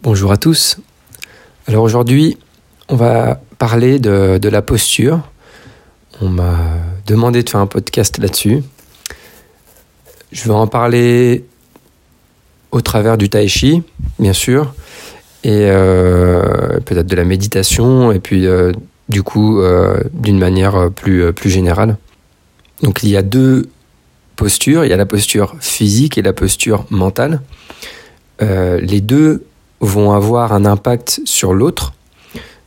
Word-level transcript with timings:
Bonjour 0.00 0.30
à 0.30 0.36
tous. 0.36 0.78
Alors 1.66 1.82
aujourd'hui, 1.82 2.38
on 2.88 2.94
va 2.94 3.40
parler 3.58 3.98
de, 3.98 4.48
la 4.48 4.62
posture. 4.62 5.28
On 6.20 6.28
m'a 6.28 6.56
demandé 7.04 7.42
de 7.42 7.50
faire 7.50 7.58
un 7.58 7.66
podcast 7.66 8.18
là-dessus. 8.18 8.62
Je 10.30 10.44
vais 10.44 10.54
en 10.54 10.68
parler 10.68 11.44
au 12.70 12.80
travers 12.80 13.18
du 13.18 13.28
tai 13.28 13.48
chi, 13.48 13.82
bien 14.20 14.32
sûr, 14.32 14.72
et 15.42 15.66
euh, 15.66 16.78
peut-être 16.84 17.08
de 17.08 17.16
la 17.16 17.24
méditation, 17.24 18.12
et 18.12 18.20
puis 18.20 18.46
euh, 18.46 18.70
du 19.08 19.24
coup, 19.24 19.60
euh, 19.60 19.98
d'une 20.12 20.38
manière 20.38 20.92
plus, 20.92 21.32
plus 21.32 21.50
générale. 21.50 21.96
Donc 22.84 23.02
il 23.02 23.08
y 23.08 23.16
a 23.16 23.22
deux 23.22 23.68
postures, 24.36 24.84
il 24.84 24.90
y 24.90 24.94
a 24.94 24.96
la 24.96 25.06
posture 25.06 25.56
physique 25.58 26.18
et 26.18 26.22
la 26.22 26.32
posture 26.32 26.86
mentale. 26.88 27.40
les 28.40 29.00
deux 29.00 29.47
vont 29.80 30.12
avoir 30.12 30.52
un 30.52 30.64
impact 30.64 31.20
sur 31.24 31.54
l'autre. 31.54 31.92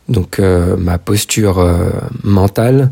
Donc 0.08 0.40
ma 0.40 0.98
posture 0.98 1.66
mentale 2.24 2.92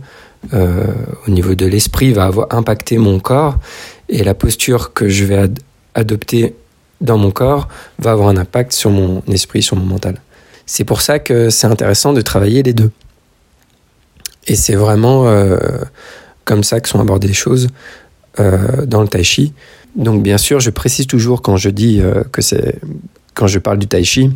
au 0.53 1.29
niveau 1.29 1.55
de 1.55 1.65
l'esprit 1.65 2.13
va 2.13 2.25
avoir 2.25 2.47
impacté 2.51 2.97
mon 2.97 3.19
corps 3.19 3.57
et 4.07 4.23
la 4.23 4.33
posture 4.33 4.93
que 4.93 5.09
je 5.09 5.25
vais 5.25 5.49
adopter 5.95 6.55
dans 7.01 7.17
mon 7.17 7.31
corps 7.31 7.67
va 7.97 8.11
avoir 8.11 8.29
un 8.29 8.37
impact 8.37 8.73
sur 8.73 8.91
mon 8.91 9.21
esprit, 9.27 9.61
sur 9.61 9.75
mon 9.75 9.85
mental. 9.85 10.21
C'est 10.65 10.83
pour 10.83 11.01
ça 11.01 11.19
que 11.19 11.49
c'est 11.49 11.67
intéressant 11.67 12.13
de 12.13 12.21
travailler 12.21 12.61
les 12.63 12.73
deux. 12.73 12.91
Et 14.47 14.55
c'est 14.55 14.75
vraiment 14.75 15.27
euh, 15.27 15.57
comme 16.45 16.63
ça 16.63 16.79
que 16.79 16.89
sont 16.89 16.99
abordées 16.99 17.27
les 17.27 17.33
choses 17.33 17.69
euh, 18.39 18.85
dans 18.85 19.01
le 19.01 19.07
tai 19.07 19.23
chi. 19.23 19.53
Donc 19.95 20.21
bien 20.21 20.37
sûr, 20.37 20.59
je 20.59 20.69
précise 20.69 21.07
toujours 21.07 21.41
quand 21.41 21.57
je 21.57 21.69
dis 21.69 22.01
euh, 22.01 22.23
que 22.31 22.41
c'est 22.41 22.79
quand 23.33 23.47
je 23.47 23.59
parle 23.59 23.79
du 23.79 23.87
tai 23.87 24.03
chi, 24.03 24.29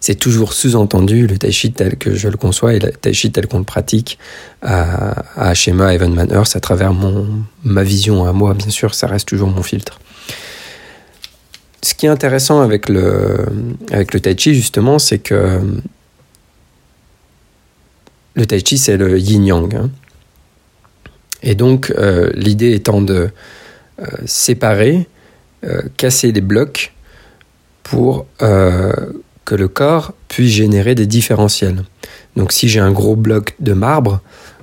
c'est 0.00 0.14
toujours 0.14 0.52
sous-entendu 0.52 1.26
le 1.26 1.38
tai 1.38 1.52
chi 1.52 1.72
tel 1.72 1.96
que 1.96 2.14
je 2.14 2.28
le 2.28 2.36
conçois 2.36 2.74
et 2.74 2.78
le 2.78 2.90
tai 2.90 3.12
chi 3.12 3.30
tel 3.30 3.46
qu'on 3.46 3.58
le 3.58 3.64
pratique 3.64 4.18
à, 4.62 5.24
à 5.36 5.54
Shema 5.54 5.94
Evan 5.94 6.16
Earth 6.30 6.56
à 6.56 6.60
travers 6.60 6.92
mon, 6.92 7.44
ma 7.64 7.82
vision 7.82 8.26
à 8.26 8.32
moi, 8.32 8.54
bien 8.54 8.70
sûr, 8.70 8.94
ça 8.94 9.06
reste 9.06 9.28
toujours 9.28 9.48
mon 9.48 9.62
filtre. 9.62 10.00
Ce 11.82 11.94
qui 11.94 12.06
est 12.06 12.10
intéressant 12.10 12.60
avec 12.60 12.88
le, 12.88 13.46
avec 13.90 14.12
le 14.12 14.20
tai 14.20 14.36
chi, 14.36 14.54
justement, 14.54 14.98
c'est 14.98 15.18
que 15.18 15.60
le 18.34 18.46
tai 18.46 18.60
chi, 18.64 18.78
c'est 18.78 18.96
le 18.96 19.18
yin-yang. 19.18 19.74
Hein. 19.74 19.90
Et 21.42 21.54
donc, 21.54 21.92
euh, 21.96 22.30
l'idée 22.34 22.72
étant 22.72 23.00
de 23.00 23.30
euh, 24.00 24.06
séparer, 24.26 25.08
euh, 25.64 25.82
casser 25.96 26.32
des 26.32 26.40
blocs 26.40 26.92
pour 27.90 28.26
que 28.38 29.54
le 29.54 29.68
corps 29.68 30.12
puisse 30.28 30.52
générer 30.52 30.94
des 30.94 31.06
différentiels. 31.06 31.84
Donc 32.36 32.52
si 32.52 32.68
j'ai 32.68 32.80
un 32.80 32.92
gros 32.92 33.16
bloc 33.16 33.54
de 33.58 33.72
marbre 33.72 34.20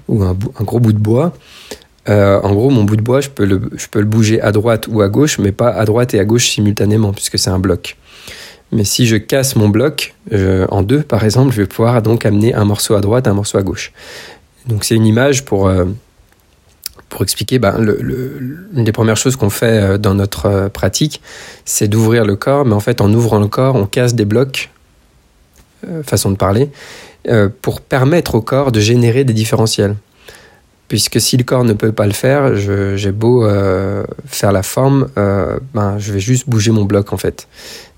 ou 0.07 0.23
un, 0.23 0.35
gros 0.61 0.79
bout 0.79 0.93
de 0.93 0.97
bois, 0.99 1.33
euh, 2.07 2.39
en 2.41 2.53
gros 2.53 2.69
mon 2.69 2.85
bout 2.85 2.95
de 2.95 3.01
bois, 3.01 3.19
je 3.19 3.29
peux, 3.29 3.45
le, 3.45 3.59
bouger 4.05 4.41
à 4.41 4.51
droite 4.51 4.87
ou 4.89 5.01
à 5.01 5.09
gauche, 5.09 5.39
mais 5.39 5.51
pas 5.51 5.69
à 5.69 5.83
droite 5.83 6.13
et 6.13 6.19
à 6.19 6.25
gauche 6.25 6.47
simultanément, 6.49 7.11
puisque 7.11 7.37
c'est 7.37 7.49
un 7.49 7.59
bloc. 7.59 7.97
Mais 8.71 8.85
si 8.85 9.05
je 9.07 9.17
casse 9.17 9.55
mon 9.55 9.69
bloc 9.69 10.15
en 10.69 10.83
deux, 10.83 11.01
par 11.01 11.23
exemple, 11.23 11.51
je 11.51 11.61
vais 11.61 11.67
pouvoir 11.67 12.01
donc 12.01 12.25
amener 12.25 12.53
un 12.53 12.65
morceau 12.65 12.95
à 12.95 13.01
droite, 13.01 13.27
un 13.27 13.33
morceau 13.33 13.57
à 13.57 13.63
gauche. 13.63 13.91
Donc 14.67 14.83
c'est 14.83 14.95
une 14.95 15.05
image 15.05 15.45
pour, 15.45 15.67
euh, 15.67 15.85
pour 17.09 17.21
expliquer, 17.23 17.59
ben, 17.59 17.75
une 17.79 18.83
des 18.83 18.91
premières 18.91 19.17
choses 19.17 19.35
qu'on 19.35 19.49
fait 19.49 19.81
euh, 19.81 19.97
dans 19.97 20.13
notre 20.13 20.69
pratique, 20.69 21.21
c'est 21.65 21.87
d'ouvrir 21.87 22.25
le 22.25 22.35
corps, 22.35 22.65
mais 22.65 22.73
en 22.73 22.79
fait 22.79 23.01
en 23.01 23.13
ouvrant 23.13 23.39
le 23.39 23.47
corps, 23.47 23.75
on 23.75 23.85
casse 23.85 24.13
des 24.13 24.25
blocs 24.25 24.69
euh, 25.87 26.01
façon 26.01 26.31
de 26.31 26.37
parler, 26.37 26.71
euh, 27.27 27.49
pour 27.61 27.81
permettre 27.81 28.33
au 28.33 28.41
corps 28.41 28.71
de 28.71 28.79
générer 28.79 29.23
des 29.23 29.33
différentiels. 29.33 29.95
Puisque 30.87 31.21
si 31.21 31.37
le 31.37 31.43
corps 31.43 31.65
ne 31.65 31.73
peut 31.73 31.91
pas 31.91 32.07
le 32.07 32.13
faire, 32.13 32.55
j'ai 32.55 33.11
beau 33.11 33.45
euh, 33.45 34.03
faire 34.25 34.51
la 34.51 34.63
forme, 34.63 35.07
ben, 35.15 35.99
je 35.99 36.13
vais 36.13 36.19
juste 36.19 36.49
bouger 36.49 36.71
mon 36.71 36.85
bloc 36.85 37.11
en 37.11 37.17
fait. 37.17 37.47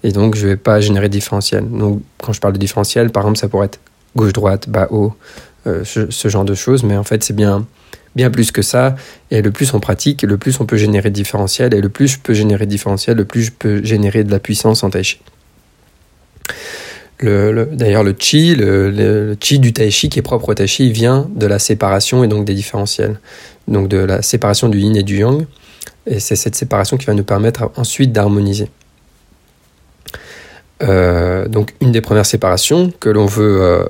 Et 0.04 0.12
donc 0.12 0.36
je 0.36 0.44
ne 0.46 0.52
vais 0.52 0.58
pas 0.58 0.82
générer 0.82 1.08
de 1.08 1.14
différentiel. 1.14 1.70
Donc 1.70 2.02
quand 2.22 2.34
je 2.34 2.42
parle 2.42 2.54
de 2.54 2.58
différentiel, 2.58 3.12
par 3.12 3.24
exemple, 3.24 3.38
ça 3.38 3.48
pourrait 3.48 3.68
être 3.68 3.80
gauche-droite, 4.16 4.68
bas-haut, 4.68 5.14
ce, 5.84 6.28
genre 6.28 6.46
de 6.46 6.56
choses. 6.56 6.84
Mais 6.84 6.98
en 6.98 7.04
fait, 7.04 7.24
c'est 7.24 7.36
bien, 7.36 7.66
bien 8.16 8.30
plus 8.30 8.52
que 8.52 8.62
ça. 8.62 8.96
Et 9.32 9.42
le 9.42 9.52
plus 9.52 9.74
on 9.74 9.80
pratique, 9.80 10.24
le 10.24 10.38
plus 10.38 10.60
on 10.60 10.66
peut 10.66 10.78
générer 10.78 11.10
de 11.10 11.16
différentiel. 11.16 11.74
Et 11.74 11.82
le 11.82 11.90
plus 11.90 12.08
je 12.08 12.20
peux 12.20 12.34
générer 12.34 12.66
de 12.66 12.72
différentiel, 12.72 13.18
le 13.18 13.26
plus 13.26 13.44
je 13.44 13.52
peux 13.52 13.84
générer 13.84 14.24
de 14.24 14.32
la 14.32 14.40
puissance 14.40 14.84
en 14.84 14.90
tai 14.90 15.04
chi. 15.04 15.20
Le, 17.22 17.68
D'ailleurs, 17.74 18.04
le 18.04 18.16
chi, 18.18 18.56
le, 18.56 19.36
chi 19.40 19.60
du 19.60 19.74
tai 19.74 19.92
chi 19.92 20.08
qui 20.08 20.20
est 20.20 20.24
propre 20.24 20.50
au 20.50 20.54
tai 20.54 20.68
chi, 20.68 20.92
vient 20.92 21.28
de 21.36 21.46
la 21.46 21.60
séparation 21.60 22.24
et 22.24 22.28
donc 22.28 22.46
des 22.46 22.56
différentiels. 22.56 23.20
Donc 23.68 23.88
de 23.88 23.98
la 23.98 24.22
séparation 24.22 24.70
du 24.70 24.80
yin 24.80 24.96
et 24.96 25.04
du 25.04 25.20
yang. 25.20 25.46
Et 26.08 26.20
c'est 26.20 26.36
cette 26.36 26.56
séparation 26.56 26.98
qui 26.98 27.06
va 27.06 27.14
nous 27.14 27.24
permettre 27.24 27.72
ensuite 27.76 28.12
d'harmoniser. 28.12 28.70
Euh, 30.82 31.48
donc 31.48 31.74
une 31.82 31.92
des 31.92 32.02
premières 32.02 32.26
séparations 32.26 32.92
que 33.00 33.10
l'on 33.10 33.26
veut 33.26 33.62
euh, 33.62 33.86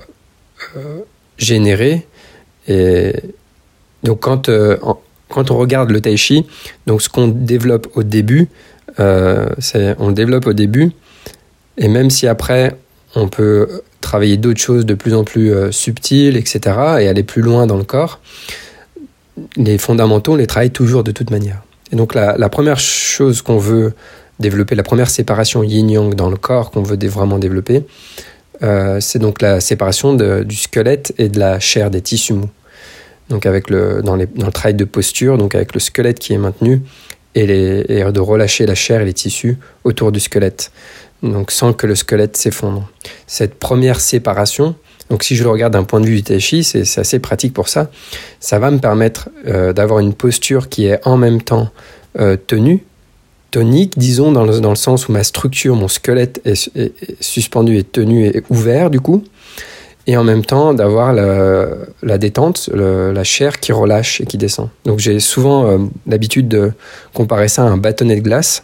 euh, 0.76 1.00
générer. 1.40 2.06
Et 2.68 3.14
donc 4.04 4.20
quand, 4.20 4.52
quand 5.30 5.52
on 5.52 5.58
regarde 5.58 5.90
le 5.90 6.02
tai 6.02 6.16
chi, 6.16 6.46
donc 6.86 7.02
ce 7.02 7.10
qu'on 7.10 7.28
développe 7.28 7.88
au 7.96 8.04
début, 8.04 8.48
c'est 8.98 9.96
on 9.98 10.10
le 10.10 10.14
développe 10.14 10.46
au 10.46 10.54
début. 10.54 10.92
Et 11.78 11.88
même 11.88 12.12
si 12.12 12.28
après 12.28 12.76
on 13.16 13.28
peut 13.28 13.82
travailler 14.02 14.38
d'autres 14.38 14.60
choses 14.60 14.86
de 14.86 14.94
plus 14.94 15.14
en 15.14 15.24
plus 15.24 15.54
euh, 15.54 15.72
subtiles, 15.72 16.38
etc., 16.38 16.60
et 17.00 17.08
aller 17.08 17.24
plus 17.24 17.42
loin 17.42 17.68
dans 17.68 17.78
le 17.78 17.84
corps. 17.84 18.20
Les 19.56 19.78
fondamentaux, 19.78 20.34
on 20.34 20.36
les 20.36 20.48
travaille 20.48 20.72
toujours 20.72 21.04
de 21.04 21.12
toute 21.12 21.32
manière. 21.32 21.62
Et 21.92 21.96
donc 21.96 22.14
la, 22.14 22.50
première 22.50 22.80
chose 22.80 23.42
qu'on 23.42 23.58
veut 23.58 23.94
développer, 24.40 24.76
la 24.76 24.84
première 24.84 25.10
séparation 25.10 25.64
yin-yang 25.64 26.14
dans 26.14 26.30
le 26.30 26.38
corps 26.38 26.72
qu'on 26.72 26.84
veut 26.84 26.98
vraiment 27.08 27.40
développer, 27.40 27.84
euh, 28.64 29.00
c'est 29.00 29.20
donc 29.20 29.42
la 29.42 29.60
séparation 29.60 30.14
du 30.14 30.56
squelette 30.56 31.14
et 31.18 31.30
de 31.30 31.40
la 31.40 31.60
chair 31.60 31.90
des 31.90 32.02
tissus 32.02 32.34
mous. 32.34 32.50
Donc 33.30 33.46
avec 33.46 33.70
le, 33.70 34.02
dans, 34.02 34.16
le 34.16 34.28
travail 34.52 34.74
de 34.74 34.86
posture, 34.86 35.38
donc 35.38 35.56
avec 35.56 35.74
le 35.74 35.80
squelette 35.80 36.20
qui 36.20 36.34
est 36.34 36.38
maintenu, 36.38 36.82
et, 37.36 37.44
et 37.44 38.04
de 38.12 38.20
relâcher 38.20 38.66
la 38.66 38.74
chair 38.74 39.02
et 39.02 39.06
les 39.06 39.14
tissus 39.14 39.58
autour 39.84 40.12
du 40.12 40.20
squelette 40.20 40.72
donc 41.24 41.52
sans 41.52 41.74
que 41.74 41.88
le 41.88 41.96
squelette 41.96 42.38
s'effondre. 42.38 42.90
Cette 43.28 43.56
première 43.56 44.00
séparation, 44.00 44.76
donc 45.10 45.24
si 45.24 45.36
je 45.36 45.44
le 45.44 45.50
regarde 45.50 45.74
d'un 45.74 45.84
point 45.84 46.00
de 46.00 46.06
vue 46.06 46.16
du 46.16 46.24
tai 46.24 46.40
chi, 46.40 46.64
c'est 46.64 46.82
assez 47.00 47.20
pratique 47.20 47.54
pour 47.54 47.68
ça. 47.68 47.90
Ça 48.40 48.60
va 48.60 48.72
me 48.72 48.80
permettre 48.80 49.30
euh, 49.48 49.74
d'avoir 49.74 50.00
une 50.00 50.14
posture 50.14 50.70
qui 50.70 50.86
est 50.86 51.06
en 51.06 51.18
même 51.18 51.42
temps 51.42 51.70
euh, 52.20 52.38
tenue, 52.38 52.84
tonique, 53.52 53.98
disons, 53.98 54.32
dans 54.32 54.46
le, 54.46 54.76
sens 54.76 55.08
où 55.08 55.12
ma 55.12 55.24
structure, 55.24 55.76
mon 55.76 55.88
squelette 55.88 56.42
est, 56.46 56.72
suspendu 57.20 57.78
et 57.78 57.84
tenu 57.84 58.26
et 58.26 58.44
ouvert 58.50 58.90
du 58.90 59.00
coup, 59.00 59.24
et 60.08 60.18
en 60.18 60.24
même 60.24 60.46
temps 60.46 60.74
d'avoir 60.74 61.14
la, 61.14 61.68
la, 62.02 62.18
détente, 62.18 62.70
la 62.74 63.24
chair 63.24 63.60
qui 63.60 63.72
relâche 63.72 64.22
et 64.22 64.26
qui 64.26 64.38
descend. 64.38 64.70
Donc 64.86 65.00
j'ai 65.00 65.20
souvent 65.20 65.68
euh, 65.68 65.78
l'habitude 66.08 66.48
de 66.48 66.72
comparer 67.14 67.48
ça 67.48 67.64
à 67.64 67.66
un 67.66 67.78
bâtonnet 67.78 68.16
de 68.16 68.22
glace 68.22 68.64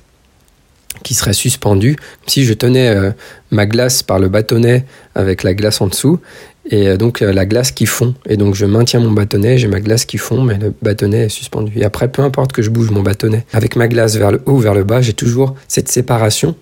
qui 1.03 1.13
serait 1.13 1.33
suspendu, 1.33 1.97
si 2.25 2.45
je 2.45 2.53
tenais 2.53 2.87
euh, 2.87 3.11
ma 3.51 3.65
glace 3.65 4.01
par 4.01 4.17
le 4.17 4.29
bâtonnet 4.29 4.85
avec 5.13 5.43
la 5.43 5.53
glace 5.53 5.81
en 5.81 5.87
dessous, 5.87 6.19
et 6.67 6.87
euh, 6.87 6.97
donc 6.97 7.21
euh, 7.21 7.31
la 7.31 7.45
glace 7.45 7.71
qui 7.71 7.85
fond. 7.85 8.15
Et 8.27 8.37
donc 8.37 8.55
je 8.55 8.65
maintiens 8.65 8.99
mon 8.99 9.11
bâtonnet, 9.11 9.57
j'ai 9.57 9.67
ma 9.67 9.79
glace 9.79 10.05
qui 10.05 10.17
fond, 10.17 10.41
mais 10.41 10.57
le 10.57 10.73
bâtonnet 10.81 11.25
est 11.25 11.29
suspendu. 11.29 11.73
Et 11.75 11.83
après, 11.83 12.11
peu 12.11 12.21
importe 12.21 12.51
que 12.51 12.61
je 12.61 12.69
bouge 12.69 12.91
mon 12.91 13.01
bâtonnet 13.01 13.45
avec 13.53 13.75
ma 13.75 13.87
glace 13.87 14.15
vers 14.15 14.31
le 14.31 14.41
haut 14.45 14.53
ou 14.53 14.59
vers 14.59 14.73
le 14.73 14.83
bas, 14.83 15.01
j'ai 15.01 15.13
toujours 15.13 15.55
cette 15.67 15.89
séparation, 15.89 16.55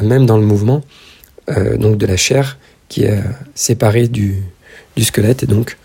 même 0.00 0.26
dans 0.26 0.38
le 0.38 0.44
mouvement, 0.44 0.82
donc 1.78 1.98
de 1.98 2.06
la 2.06 2.16
chair 2.16 2.58
qui 2.88 3.04
est 3.04 3.22
séparée 3.54 4.08
du, 4.08 4.42
squelette, 4.98 5.42
et 5.42 5.46
donc 5.46 5.76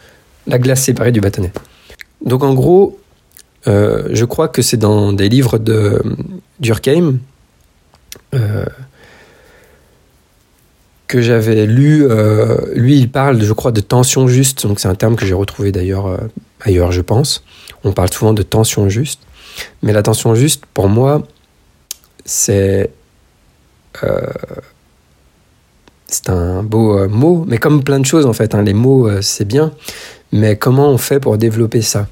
la 0.47 0.57
glace 0.57 0.83
séparée 0.83 1.11
du 1.11 1.21
bâtonnet. 1.21 1.51
Donc 2.25 2.43
en 2.43 2.53
gros, 2.53 2.99
je 3.65 4.25
crois 4.25 4.47
que 4.47 4.61
c'est 4.61 4.77
dans 4.77 5.13
des 5.13 5.29
livres 5.29 5.57
de 5.57 6.01
Durkheim, 6.59 7.19
euh, 8.33 8.65
que 11.09 11.21
j'avais 11.21 11.65
lu, 11.65 12.05
euh, 12.07 12.55
lui, 12.75 12.97
il 12.97 13.11
parle, 13.11 13.41
je 13.41 13.51
crois, 13.51 13.71
de 13.71 13.81
tension 13.81 14.27
juste. 14.27 14.65
Donc, 14.67 14.79
c'est 14.79 14.87
un 14.87 14.95
terme 14.95 15.15
que 15.15 15.25
j'ai 15.25 15.33
retrouvé 15.33 15.71
d'ailleurs 15.71 16.05
euh, 16.05 16.17
ailleurs, 16.61 16.91
je 16.91 17.01
pense. 17.01 17.43
On 17.83 17.91
parle 17.91 18.13
souvent 18.13 18.31
de 18.31 18.43
tension 18.43 18.87
juste. 18.89 19.19
Mais 19.81 19.91
la 19.91 20.03
tension 20.03 20.35
juste, 20.35 20.63
pour 20.73 20.87
moi, 20.87 21.23
c'est. 22.23 22.91
Euh, 24.03 24.21
c'est 26.05 26.29
un 26.29 26.63
beau 26.63 27.07
mot, 27.07 27.43
mais 27.47 27.57
comme 27.59 27.83
plein 27.83 27.99
de 27.99 28.05
choses 28.05 28.25
en 28.25 28.33
fait, 28.33 28.55
hein, 28.55 28.63
les 28.63 28.73
mots 28.73 29.07
c'est 29.21 29.45
bien, 29.45 29.71
mais 30.31 30.55
comment 30.55 30.89
on 30.89 30.97
fait 30.97 31.19
pour 31.19 31.37
développer 31.37 31.83
ça? 31.83 32.07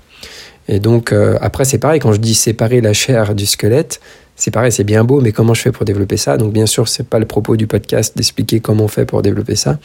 Et 0.67 0.79
donc 0.79 1.11
après 1.41 1.65
c'est 1.65 1.79
pareil, 1.79 1.99
quand 1.99 2.13
je 2.13 2.19
dis 2.19 2.35
séparer 2.35 2.79
la 2.79 2.93
chair 2.93 3.33
du 3.33 3.47
squelette, 3.47 3.99
c'est 4.37 4.51
pareil, 4.51 4.71
c'est 4.71 4.83
bien 4.83 5.03
beau, 5.03 5.19
mais 5.19 5.31
comment 5.31 5.55
je 5.55 5.61
fais 5.63 5.71
pour 5.71 5.83
développer 5.83 6.15
ça? 6.15 6.37
Donc 6.37 6.53
bien 6.53 6.67
sûr, 6.67 6.87
c'est 6.87 7.09
pas 7.09 7.17
le 7.17 7.25
propos 7.25 7.57
du 7.57 7.65
podcast 7.65 8.15
d'expliquer 8.15 8.59
comment 8.59 8.83
on 8.83 8.87
fait 8.87 9.05
pour 9.05 9.23
développer 9.23 9.55
ça. 9.55 9.79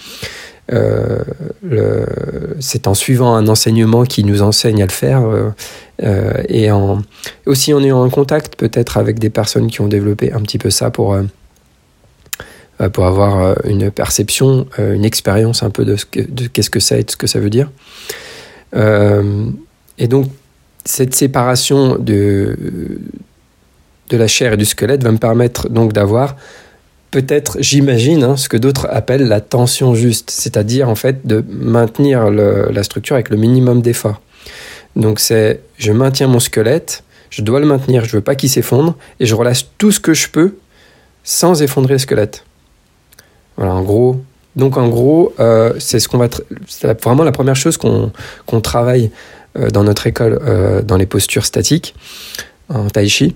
Euh, 0.72 1.18
c'est 2.60 2.86
en 2.86 2.94
suivant 2.94 3.34
un 3.34 3.48
enseignement 3.48 4.04
qui 4.04 4.24
nous 4.24 4.42
enseigne 4.42 4.82
à 4.82 4.86
le 4.86 4.92
faire 4.92 5.22
euh, 5.22 5.50
euh, 6.02 6.34
et 6.48 6.68
aussi 7.46 7.74
en 7.74 7.82
ayant 7.82 8.04
un 8.04 8.10
contact 8.10 8.56
peut-être 8.56 8.98
avec 8.98 9.18
des 9.18 9.30
personnes 9.30 9.68
qui 9.68 9.80
ont 9.80 9.88
développé 9.88 10.32
un 10.32 10.40
petit 10.40 10.58
peu 10.58 10.70
ça 10.70 10.90
pour, 10.90 11.16
pour 12.92 13.06
avoir 13.06 13.56
une 13.64 13.90
perception, 13.90 14.66
une 14.78 15.04
expérience 15.04 15.62
un 15.62 15.70
peu 15.70 15.86
de, 15.86 15.96
ce 15.96 16.04
que, 16.04 16.20
de 16.20 16.46
qu'est-ce 16.46 16.70
que 16.70 16.80
c'est 16.80 17.00
et 17.00 17.04
de 17.04 17.10
ce 17.10 17.16
que 17.16 17.26
ça 17.26 17.40
veut 17.40 17.50
dire. 17.50 17.70
et 18.74 20.08
donc 20.08 20.28
cette 20.84 21.14
séparation 21.14 21.96
de 21.98 22.56
de 24.12 24.16
la 24.18 24.28
chair 24.28 24.52
et 24.52 24.56
du 24.56 24.64
squelette 24.64 25.02
va 25.02 25.10
me 25.10 25.18
permettre 25.18 25.68
donc 25.68 25.92
d'avoir 25.92 26.36
peut-être, 27.10 27.58
j'imagine, 27.60 28.22
hein, 28.22 28.36
ce 28.36 28.48
que 28.48 28.56
d'autres 28.56 28.86
appellent 28.90 29.26
la 29.26 29.40
tension 29.40 29.94
juste, 29.94 30.30
c'est-à-dire 30.30 30.88
en 30.88 30.94
fait 30.94 31.26
de 31.26 31.44
maintenir 31.48 32.30
la 32.30 32.82
structure 32.82 33.14
avec 33.14 33.30
le 33.30 33.36
minimum 33.36 33.82
d'effort. 33.82 34.20
Donc 34.96 35.20
c'est, 35.20 35.60
je 35.78 35.92
maintiens 35.92 36.26
mon 36.26 36.40
squelette, 36.40 37.04
je 37.30 37.42
dois 37.42 37.60
le 37.60 37.66
maintenir, 37.66 38.04
je 38.04 38.16
veux 38.16 38.22
pas 38.22 38.34
qu'il 38.34 38.50
s'effondre, 38.50 38.96
et 39.20 39.26
je 39.26 39.34
relâche 39.34 39.66
tout 39.78 39.90
ce 39.90 40.00
que 40.00 40.14
je 40.14 40.28
peux 40.28 40.56
sans 41.24 41.62
effondrer 41.62 41.94
le 41.94 41.98
squelette. 41.98 42.44
Voilà, 43.56 43.74
en 43.74 43.82
gros. 43.82 44.22
Donc 44.56 44.76
en 44.76 44.88
gros, 44.88 45.32
euh, 45.40 45.72
c'est 45.78 46.00
ce 46.00 46.08
qu'on 46.08 46.18
va, 46.18 46.28
vraiment 47.02 47.24
la 47.24 47.32
première 47.32 47.56
chose 47.56 47.78
qu'on 47.78 48.60
travaille 48.60 49.10
euh, 49.58 49.70
dans 49.70 49.84
notre 49.84 50.06
école, 50.06 50.38
euh, 50.42 50.82
dans 50.82 50.96
les 50.96 51.06
postures 51.06 51.44
statiques 51.44 51.94
en 52.68 52.88
tai 52.88 53.08
chi. 53.08 53.34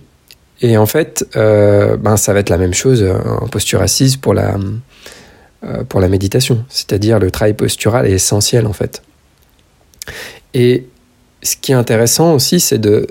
Et 0.63 0.77
en 0.77 0.87
fait, 0.87 1.27
euh, 1.37 1.97
ben, 1.97 2.17
ça 2.17 2.33
va 2.33 2.41
être 2.41 2.49
la 2.49 2.59
même 2.59 2.75
chose 2.75 3.03
euh, 3.03 3.19
en 3.41 3.49
posture 3.49 3.83
assise 3.83 4.17
pour 4.17 4.33
la, 4.33 4.57
euh, 5.65 5.85
pour 5.85 6.01
la 6.01 6.09
méditation. 6.09 6.65
C'est-à-dire 6.69 7.19
le 7.19 7.31
travail 7.31 7.55
postural 7.55 8.07
est 8.07 8.13
essentiel 8.13 8.67
en 8.67 8.73
fait. 8.73 9.03
Et 10.55 10.87
ce 11.43 11.57
qui 11.57 11.73
est 11.73 11.75
intéressant 11.75 12.35
aussi, 12.35 12.61
c'est 12.61 12.79
de 12.79 13.07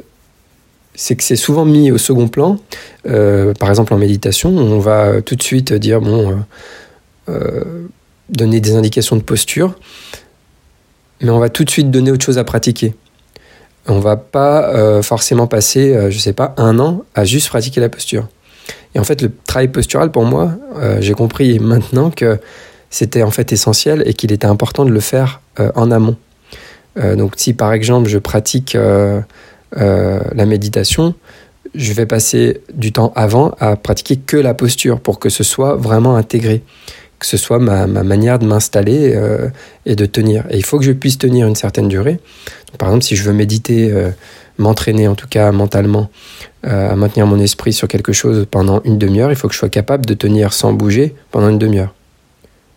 c'est 0.98 1.18
que 1.18 1.24
c'est 1.24 1.36
souvent 1.36 1.66
mis 1.66 1.92
au 1.92 1.98
second 1.98 2.30
plan. 2.30 2.58
par 3.04 3.70
exemple, 3.70 3.94
en 3.94 3.98
méditation, 3.98 4.50
on 4.58 4.80
va 4.80 5.22
tout 5.22 5.36
de 5.36 5.44
suite 5.44 5.74
dire 5.74 6.00
bon, 6.00 6.42
donner 8.30 8.62
des 8.62 8.76
indications 8.76 9.18
de 9.18 9.22
posture, 9.22 9.78
mais 11.20 11.32
on 11.32 11.40
va 11.40 11.50
tout 11.50 11.66
de 11.66 11.70
suite 11.70 11.92
donner 11.92 12.12
autre 12.12 12.24
chose 12.24 12.38
à 12.38 12.46
pratiquer 12.46 12.94
on 13.88 14.00
va 14.00 14.16
pas 14.16 14.70
euh, 14.70 15.02
forcément 15.02 15.48
passer, 15.48 15.94
euh, 15.94 16.10
je 16.10 16.18
sais 16.18 16.34
pas, 16.34 16.54
un 16.58 16.80
an 16.80 17.04
à 17.14 17.26
juste 17.26 17.50
pratiquer 17.50 17.82
la 17.82 17.90
posture. 17.90 18.28
Et 18.94 19.00
en 19.00 19.04
fait, 19.04 19.22
le 19.22 19.32
travail 19.46 19.68
postural, 19.68 20.12
pour 20.12 20.26
moi, 20.26 20.54
euh, 20.78 20.98
j'ai 21.02 21.14
compris 21.14 21.60
maintenant 21.60 22.10
que 22.10 22.40
c'était 22.90 23.24
en 23.24 23.32
fait 23.32 23.52
essentiel 23.52 24.04
et 24.06 24.14
qu'il 24.14 24.32
était 24.32 24.48
important 24.48 24.86
de 24.86 24.92
le 24.92 25.00
faire 25.02 25.42
en 25.76 25.92
amont. 25.92 26.16
donc, 27.18 27.34
si 27.36 27.54
par 27.54 27.74
exemple 27.74 28.08
je 28.08 28.18
pratique 28.18 28.78
la 29.76 30.46
méditation, 30.46 31.14
je 31.74 31.92
vais 31.92 32.06
passer 32.06 32.62
du 32.74 32.94
temps 32.94 33.12
avant 33.16 33.54
à 33.60 33.76
pratiquer 33.76 34.16
que 34.16 34.38
la 34.38 34.54
posture 34.54 35.02
pour 35.02 35.20
que 35.20 35.30
ce 35.30 35.44
soit 35.44 35.76
vraiment 35.76 36.16
intégré 36.16 36.64
que 37.20 37.26
ce 37.26 37.38
soit 37.38 37.60
ma, 37.60 37.88
manière 37.88 38.40
de 38.40 38.46
m'installer 38.46 39.14
euh, 39.16 39.50
et 39.86 39.96
de 39.96 40.06
tenir. 40.06 40.46
Et 40.50 40.58
il 40.58 40.66
faut 40.66 40.78
que 40.78 40.86
je 40.86 40.92
puisse 40.92 41.18
tenir 41.18 41.48
une 41.48 41.56
certaine 41.56 41.88
durée. 41.88 42.20
par 42.78 42.90
exemple, 42.90 43.06
si 43.06 43.16
je 43.16 43.24
veux 43.24 43.34
méditer, 43.34 43.92
euh, 43.92 44.10
m'entraîner 44.58 45.08
en 45.08 45.16
tout 45.16 45.28
cas 45.28 45.52
mentalement, 45.52 46.10
euh, 46.66 46.92
à 46.92 46.96
maintenir 46.96 47.26
mon 47.26 47.40
esprit 47.40 47.74
sur 47.74 47.88
quelque 47.88 48.14
chose 48.14 48.46
pendant 48.50 48.82
une 48.84 48.98
demi-heure, 48.98 49.32
il 49.32 49.36
faut 49.36 49.48
que 49.48 49.54
je 49.54 49.60
sois 49.60 49.70
capable 49.70 50.06
de 50.06 50.14
tenir 50.14 50.54
sans 50.54 50.74
bouger 50.74 51.16
pendant 51.32 51.50
une 51.50 51.60
demi-heure. 51.60 51.94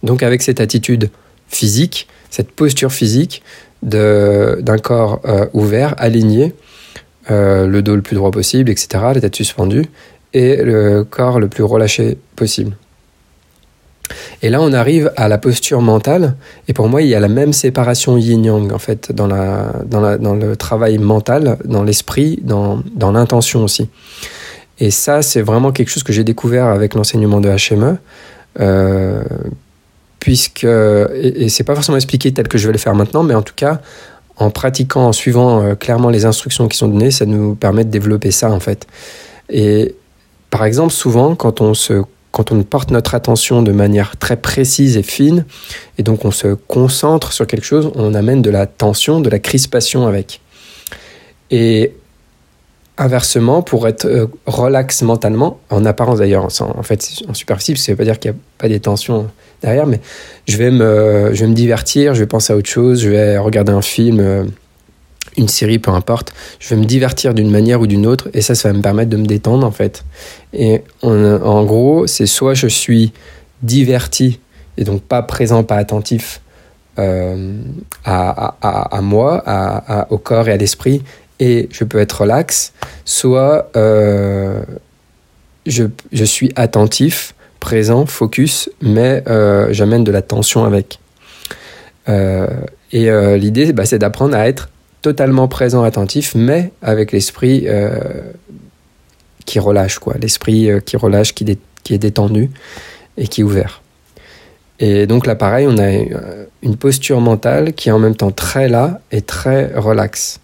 Donc 0.03 0.23
avec 0.23 0.43
cette 0.43 0.61
attitude 0.61 1.11
physique, 1.49 2.07
cette 2.31 2.53
posture 2.53 2.93
physique 2.93 3.43
d'un 3.83 4.79
corps 4.83 5.21
ouvert, 5.53 5.95
aligné, 5.99 6.53
le 7.29 7.81
dos 7.81 7.97
le 7.97 8.03
plus 8.03 8.17
droit 8.17 8.31
possible, 8.31 8.71
etc., 8.71 8.89
la 9.15 9.21
tête 9.21 9.35
suspendue, 9.35 9.87
et 10.35 10.57
le 10.57 11.05
corps 11.05 11.41
le 11.41 11.49
plus 11.49 11.63
relâché 11.63 12.19
possible. 12.37 12.77
Et 14.43 14.51
là, 14.51 14.61
on 14.61 14.73
arrive 14.73 15.13
à 15.17 15.29
la 15.29 15.39
posture 15.39 15.81
mentale. 15.81 16.37
Et 16.69 16.73
pour 16.73 16.89
moi, 16.89 17.03
il 17.03 17.09
y 17.09 17.15
a 17.15 17.21
la 17.21 17.29
même 17.29 17.53
séparation 17.53 18.17
yin-yang, 18.17 18.73
en 18.73 18.79
fait, 18.79 19.13
dans, 19.13 19.27
la, 19.27 19.73
dans, 19.85 20.35
le 20.35 20.57
travail 20.57 20.99
mental, 20.99 21.59
dans 21.65 21.83
l'esprit, 21.83 22.39
dans, 22.43 22.83
dans 22.95 23.13
l'intention 23.13 23.65
aussi. 23.65 23.89
Et 24.81 24.91
ça, 24.91 25.23
c'est 25.23 25.43
vraiment 25.43 25.73
quelque 25.73 25.89
chose 25.89 26.03
que 26.03 26.13
j'ai 26.13 26.25
découvert 26.25 26.67
avec 26.67 26.95
l'enseignement 26.95 27.41
de 27.41 27.49
HME. 27.49 27.97
Euh, 28.61 29.23
puisque, 30.21 30.65
et, 30.65 31.45
et 31.45 31.49
c'est 31.49 31.65
pas 31.65 31.75
forcément 31.75 31.97
expliqué 31.97 32.33
tel 32.33 32.49
que 32.49 32.59
je 32.59 32.67
vais 32.67 32.73
le 32.73 32.79
faire 32.79 32.95
maintenant, 32.95 33.23
mais 33.23 33.35
en 33.35 33.43
tout 33.43 33.55
cas, 33.55 33.81
en 34.39 34.51
pratiquant, 34.51 35.07
en 35.07 35.13
suivant 35.13 35.63
euh, 35.63 35.75
clairement 35.75 36.11
les 36.11 36.25
instructions 36.25 36.69
qui 36.69 36.77
sont 36.77 36.89
données, 36.89 37.11
ça 37.11 37.27
nous 37.27 37.55
permet 37.55 37.85
de 37.85 37.91
développer 37.91 38.31
ça, 38.31 38.51
en 38.51 38.61
fait. 38.61 38.87
Et 39.51 39.95
par 40.51 40.65
exemple, 40.65 40.93
souvent, 40.93 41.35
quand 41.35 41.61
on 41.61 41.75
se 41.75 42.03
quand 42.39 42.53
on 42.53 42.63
porte 42.63 42.93
notre 42.93 43.17
attention 43.17 43.63
de 43.63 43.73
manière 43.73 44.17
très 44.17 44.37
précise 44.37 44.97
et 44.97 45.03
fine, 45.03 45.45
et 45.99 46.05
donc 46.05 46.25
on 46.25 46.31
se 46.31 46.55
concentre 46.55 47.33
sur 47.33 47.49
quelque 47.49 47.67
chose, 47.67 47.91
on 47.97 48.15
amène 48.15 48.43
de 48.43 48.51
la 48.51 48.67
tension, 48.67 49.21
de 49.21 49.29
la 49.29 49.41
crispation 49.41 50.07
avec. 50.07 50.41
Et 51.51 51.95
inversement, 52.97 53.63
pour 53.63 53.89
être 53.89 54.05
euh, 54.05 54.29
relax 54.47 55.03
mentalement, 55.03 55.59
en 55.71 55.85
apparence 55.85 56.21
d'ailleurs, 56.21 56.47
en 56.61 56.83
fait 56.85 57.09
en 57.29 57.35
superficie, 57.35 57.77
ça 57.77 57.91
ne 57.91 57.95
veut 57.95 57.99
pas 57.99 58.05
dire 58.05 58.21
qu'il 58.21 58.31
n'y 58.31 58.37
a 58.37 58.41
pas 58.57 58.69
des 58.69 58.79
tensions 58.79 59.29
derrière, 59.61 59.89
mais 59.89 60.01
je 60.47 60.59
vais, 60.59 60.71
me, 60.71 61.31
je 61.33 61.41
vais 61.41 61.49
me 61.49 61.55
divertir, 61.55 62.15
je 62.15 62.21
vais 62.21 62.27
penser 62.27 62.53
à 62.53 62.57
autre 62.57 62.71
chose, 62.71 63.03
je 63.03 63.09
vais 63.09 63.37
regarder 63.37 63.73
un 63.73 63.83
film 63.83 64.21
euh, 64.21 64.45
une 65.39 65.49
série, 65.49 65.79
peu 65.79 65.91
importe, 65.93 66.35
je 66.59 66.69
vais 66.69 66.77
me 66.77 66.85
divertir 66.85 67.33
d'une 67.33 67.51
manière 67.51 67.81
ou 67.81 67.87
d'une 67.87 68.07
autre 68.07 68.29
et 68.35 68.43
ça, 68.43 68.55
ça 68.55 68.69
va 68.71 68.77
me 68.77 68.83
permettre 68.83 69.11
de 69.11 69.17
me 69.17 69.27
détendre 69.27 69.67
en 69.67 69.71
fait. 69.71 70.05
Et 70.53 70.83
en 71.03 71.65
gros, 71.65 72.07
c'est 72.07 72.27
soit 72.27 72.55
je 72.55 72.67
suis 72.67 73.13
diverti 73.63 74.41
et 74.77 74.85
donc 74.85 75.03
pas 75.03 75.23
présent, 75.23 75.65
pas 75.65 75.77
attentif 75.77 76.41
euh, 76.99 77.55
à, 78.05 78.55
à, 78.61 78.97
à, 78.97 79.01
moi, 79.01 79.43
à, 79.47 80.07
au 80.11 80.19
corps 80.19 80.49
et 80.49 80.53
à 80.53 80.57
l'esprit 80.57 81.03
et 81.39 81.69
je 81.71 81.85
peux 81.85 81.99
être 81.99 82.23
relax, 82.23 82.73
soit 83.05 83.71
euh, 83.77 84.61
je, 85.67 85.85
je, 86.13 86.25
suis 86.25 86.51
attentif, 86.57 87.35
présent, 87.61 88.07
focus, 88.07 88.69
mais 88.83 89.23
euh, 89.29 89.69
j'amène 89.71 90.03
de 90.03 90.11
la 90.11 90.23
tension 90.23 90.65
avec. 90.65 90.99
et 92.09 93.39
l'idée, 93.39 93.73
bah, 93.73 93.85
c'est 93.85 93.99
d'apprendre 93.99 94.35
à 94.35 94.49
être 94.49 94.69
totalement 95.09 95.49
présent, 95.49 95.85
attentif, 95.85 96.35
mais 96.35 96.71
avec 96.83 97.13
l'esprit 97.13 97.65
euh, 97.67 98.31
qui 99.47 99.59
relâche, 99.59 99.99
quoi. 99.99 100.17
L'esprit 100.21 100.71
euh, 100.71 100.81
qui 100.81 100.99
relâche, 100.99 101.33
qui, 101.33 101.47
est 101.49 101.99
détendu 101.99 102.51
et 103.17 103.27
qui 103.27 103.41
est 103.41 103.45
ouvert. 103.45 103.81
Et 104.81 105.07
donc 105.07 105.27
là, 105.27 105.35
pareil, 105.35 105.67
on 105.67 105.79
a 105.79 105.87
euh, 105.87 106.45
une 106.61 106.77
posture 106.77 107.23
mentale 107.23 107.73
qui 107.73 107.89
est 107.89 107.93
en 107.93 107.99
même 107.99 108.17
temps 108.17 108.33
très 108.33 108.69
là 108.69 109.01
et 109.11 109.23
très 109.23 109.73
relaxe. 109.75 110.41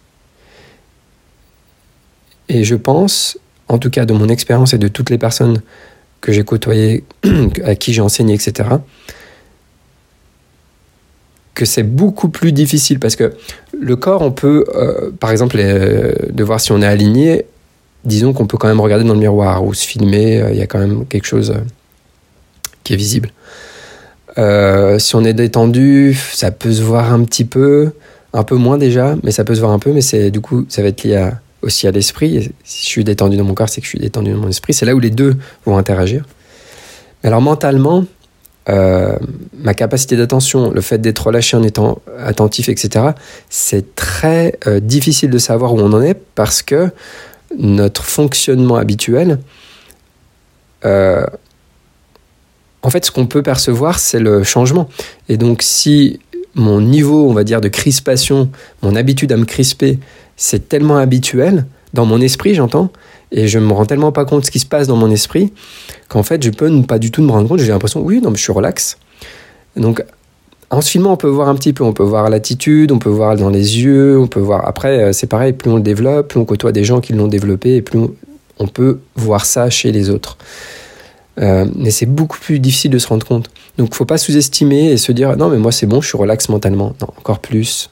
Et 2.49 2.65
je 2.65 2.75
pense, 2.75 3.39
en 3.69 3.77
tout 3.77 3.91
cas 3.91 4.07
de 4.07 4.15
mon 4.15 4.31
expérience 4.31 4.73
et 4.73 4.79
de 4.79 4.89
toutes 4.89 5.11
les 5.11 5.19
personnes 5.19 5.61
que 6.23 6.33
j'ai 6.33 6.43
côtoyées, 6.43 7.05
à 7.65 7.75
qui 7.75 7.93
j'ai 7.93 8.01
enseigné, 8.01 8.33
etc., 8.33 8.71
que 11.55 11.65
c'est 11.65 11.85
beaucoup 11.85 12.29
plus 12.29 12.53
difficile 12.53 12.99
parce 12.99 13.17
que 13.17 13.33
le 13.73 13.97
corps, 13.97 14.23
on 14.23 14.33
peut, 14.33 14.65
euh, 14.75 15.11
par 15.19 15.31
exemple, 15.31 15.57
euh, 15.59 16.13
de 16.31 16.45
voir 16.45 16.61
si 16.61 16.73
on 16.73 16.83
est 16.83 16.87
aligné, 16.87 17.47
disons 18.05 18.33
qu'on 18.33 18.47
peut 18.47 18.59
quand 18.59 18.69
même 18.69 18.81
regarder 18.81 19.05
dans 19.05 19.15
le 19.15 19.21
miroir 19.21 19.65
ou 19.65 19.73
se 19.73 19.87
filmer, 19.87 20.41
euh, 20.41 20.51
il 20.51 20.59
y 20.59 20.63
a 20.63 20.67
quand 20.67 20.79
même 20.79 21.07
quelque 21.07 21.27
chose 21.27 21.55
qui 22.83 22.93
est 22.93 22.97
visible. 22.97 23.31
si 24.99 25.17
on 25.17 25.25
est 25.25 25.33
détendu, 25.33 26.19
ça 26.33 26.51
peut 26.51 26.73
se 26.73 26.83
voir 26.83 27.13
un 27.13 27.23
petit 27.25 27.45
peu, 27.45 27.93
un 28.33 28.43
peu 28.43 28.57
moins 28.57 28.79
déjà, 28.79 29.15
mais 29.23 29.31
ça 29.31 29.45
peut 29.45 29.55
se 29.55 29.61
voir 29.61 29.73
un 29.73 29.79
peu, 29.79 29.93
mais 29.93 30.01
c'est 30.03 30.31
du 30.31 30.41
coup, 30.41 30.67
ça 30.69 30.83
va 30.83 30.89
être 30.89 31.05
lié 31.05 31.31
aussi 31.63 31.87
à 31.87 31.93
l'esprit. 31.93 32.51
Si 32.65 32.85
je 32.85 32.89
suis 32.89 33.05
détendu 33.05 33.37
dans 33.37 33.45
mon 33.45 33.55
corps, 33.55 33.69
c'est 33.69 33.81
que 33.81 33.87
je 33.87 33.91
suis 33.91 33.99
détendu 33.99 34.33
dans 34.33 34.39
mon 34.39 34.49
esprit. 34.49 34.75
C'est 34.75 34.87
là 34.87 34.95
où 34.95 35.01
les 35.01 35.11
deux 35.11 35.37
vont 35.65 35.79
interagir. 35.79 36.25
Mais 37.23 37.29
alors 37.29 37.41
mentalement, 37.41 38.05
euh, 38.69 39.17
ma 39.59 39.75
capacité 39.75 40.17
d'attention, 40.17 40.71
le 40.71 40.81
fait 40.81 40.99
d'être 40.99 41.27
relâché 41.27 41.57
en 41.57 41.63
étant 41.63 42.01
attentif, 42.19 42.69
etc., 42.69 43.07
c'est 43.51 43.95
très 43.95 44.59
euh, 44.67 44.81
difficile 44.81 45.31
de 45.31 45.39
savoir 45.39 45.75
où 45.75 45.81
on 45.81 45.93
en 45.93 46.03
est 46.03 46.19
parce 46.35 46.63
que 46.63 46.91
notre 47.59 48.05
fonctionnement 48.05 48.77
habituel, 48.77 49.39
euh, 50.85 51.25
en 52.83 52.91
fait, 52.91 53.05
ce 53.05 53.11
qu'on 53.11 53.27
peut 53.27 53.43
percevoir, 53.43 53.99
c'est 53.99 54.19
le 54.19 54.45
changement. 54.45 54.89
Et 55.29 55.37
donc, 55.37 55.63
si 55.63 56.21
mon 56.55 56.81
niveau, 56.81 57.29
on 57.29 57.33
va 57.33 57.45
dire, 57.45 57.61
de 57.61 57.69
crispation, 57.69 58.51
mon 58.83 58.95
habitude 58.97 59.33
à 59.33 59.37
me 59.37 59.45
crisper, 59.45 59.99
c'est 60.37 60.69
tellement 60.69 60.97
habituel, 60.97 61.67
dans 61.93 62.07
mon 62.07 62.21
esprit, 62.21 62.55
j'entends, 62.55 62.91
et 63.35 63.49
je 63.49 63.59
me 63.59 63.73
rends 63.73 63.85
tellement 63.85 64.13
pas 64.13 64.25
compte 64.25 64.43
de 64.43 64.47
ce 64.47 64.51
qui 64.51 64.61
se 64.61 64.67
passe 64.67 64.87
dans 64.87 64.97
mon 64.97 65.11
esprit 65.11 65.53
qu'en 66.09 66.23
fait 66.23 66.43
je 66.43 66.51
peux 66.51 66.69
ne 66.69 66.85
pas 66.85 66.99
du 66.99 67.11
tout 67.11 67.21
me 67.21 67.31
rendre 67.31 67.49
compte. 67.49 67.59
J'ai 67.59 67.73
l'impression 67.73 68.01
oui 68.01 68.21
non 68.23 68.31
mais 68.31 68.37
je 68.37 68.43
suis 68.43 68.53
relax. 68.53 68.97
Donc 69.77 70.03
en 70.71 70.81
ce 70.81 70.91
film 70.91 71.07
on 71.07 71.17
peut 71.17 71.29
voir 71.29 71.49
un 71.49 71.57
petit 71.57 71.73
peu. 71.73 71.83
On 71.83 71.93
peut 71.93 72.05
voir 72.05 72.31
l'attitude 72.31 72.93
on 72.93 72.99
peut 72.99 73.11
voir 73.11 73.37
dans 73.37 73.51
les 73.51 73.83
yeux 73.83 74.19
on 74.19 74.29
peut 74.29 74.41
voir. 74.41 74.67
Après 74.67 75.03
euh, 75.03 75.13
c'est 75.13 75.27
pareil 75.27 75.53
plus 75.53 75.69
on 75.69 75.77
le 75.77 75.83
développe 75.83 76.29
plus 76.29 76.39
on 76.39 76.45
côtoie 76.45 76.71
des 76.71 76.85
gens 76.85 77.01
qui 77.01 77.13
l'ont 77.13 77.27
développé 77.27 77.77
et 77.77 77.83
plus 77.83 77.99
on, 78.61 78.69
peut 78.69 79.01
voir 79.17 79.45
ça 79.45 79.69
chez 79.69 79.91
les 79.91 80.11
autres. 80.11 80.39
Euh, 81.41 81.67
mais 81.75 81.91
c'est 81.91 82.07
beaucoup 82.07 82.39
plus 82.39 82.61
difficile 82.61 82.93
de 82.93 82.99
se 82.99 83.09
rendre 83.09 83.27
compte. 83.27 83.51
Donc 83.79 83.97
faut 83.97 84.05
pas 84.05 84.19
sous-estimer 84.19 84.93
et 84.93 84.97
se 84.97 85.11
dire 85.11 85.37
non 85.37 85.49
mais 85.49 85.59
moi 85.59 85.73
c'est 85.73 85.87
bon 85.87 86.01
je 86.01 86.07
suis 86.07 86.19
relax 86.19 86.49
mentalement. 86.49 86.95
Non 87.01 87.09
encore 87.19 87.41
plus. 87.41 87.91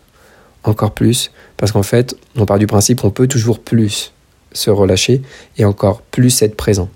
Encore 0.63 0.93
plus. 0.93 1.33
Parce 1.57 1.73
qu'en 1.73 1.83
fait 1.83 2.15
on 2.37 2.47
part 2.47 2.61
du 2.61 2.69
principe 2.69 3.03
on 3.03 3.11
peut 3.11 3.27
toujours 3.27 3.59
plus 3.59 4.13
se 4.53 4.71
relâcher 4.71 5.23
et 5.59 5.65
encore 5.65 6.03
plus 6.03 6.43
être 6.43 6.57
présent. 6.57 6.89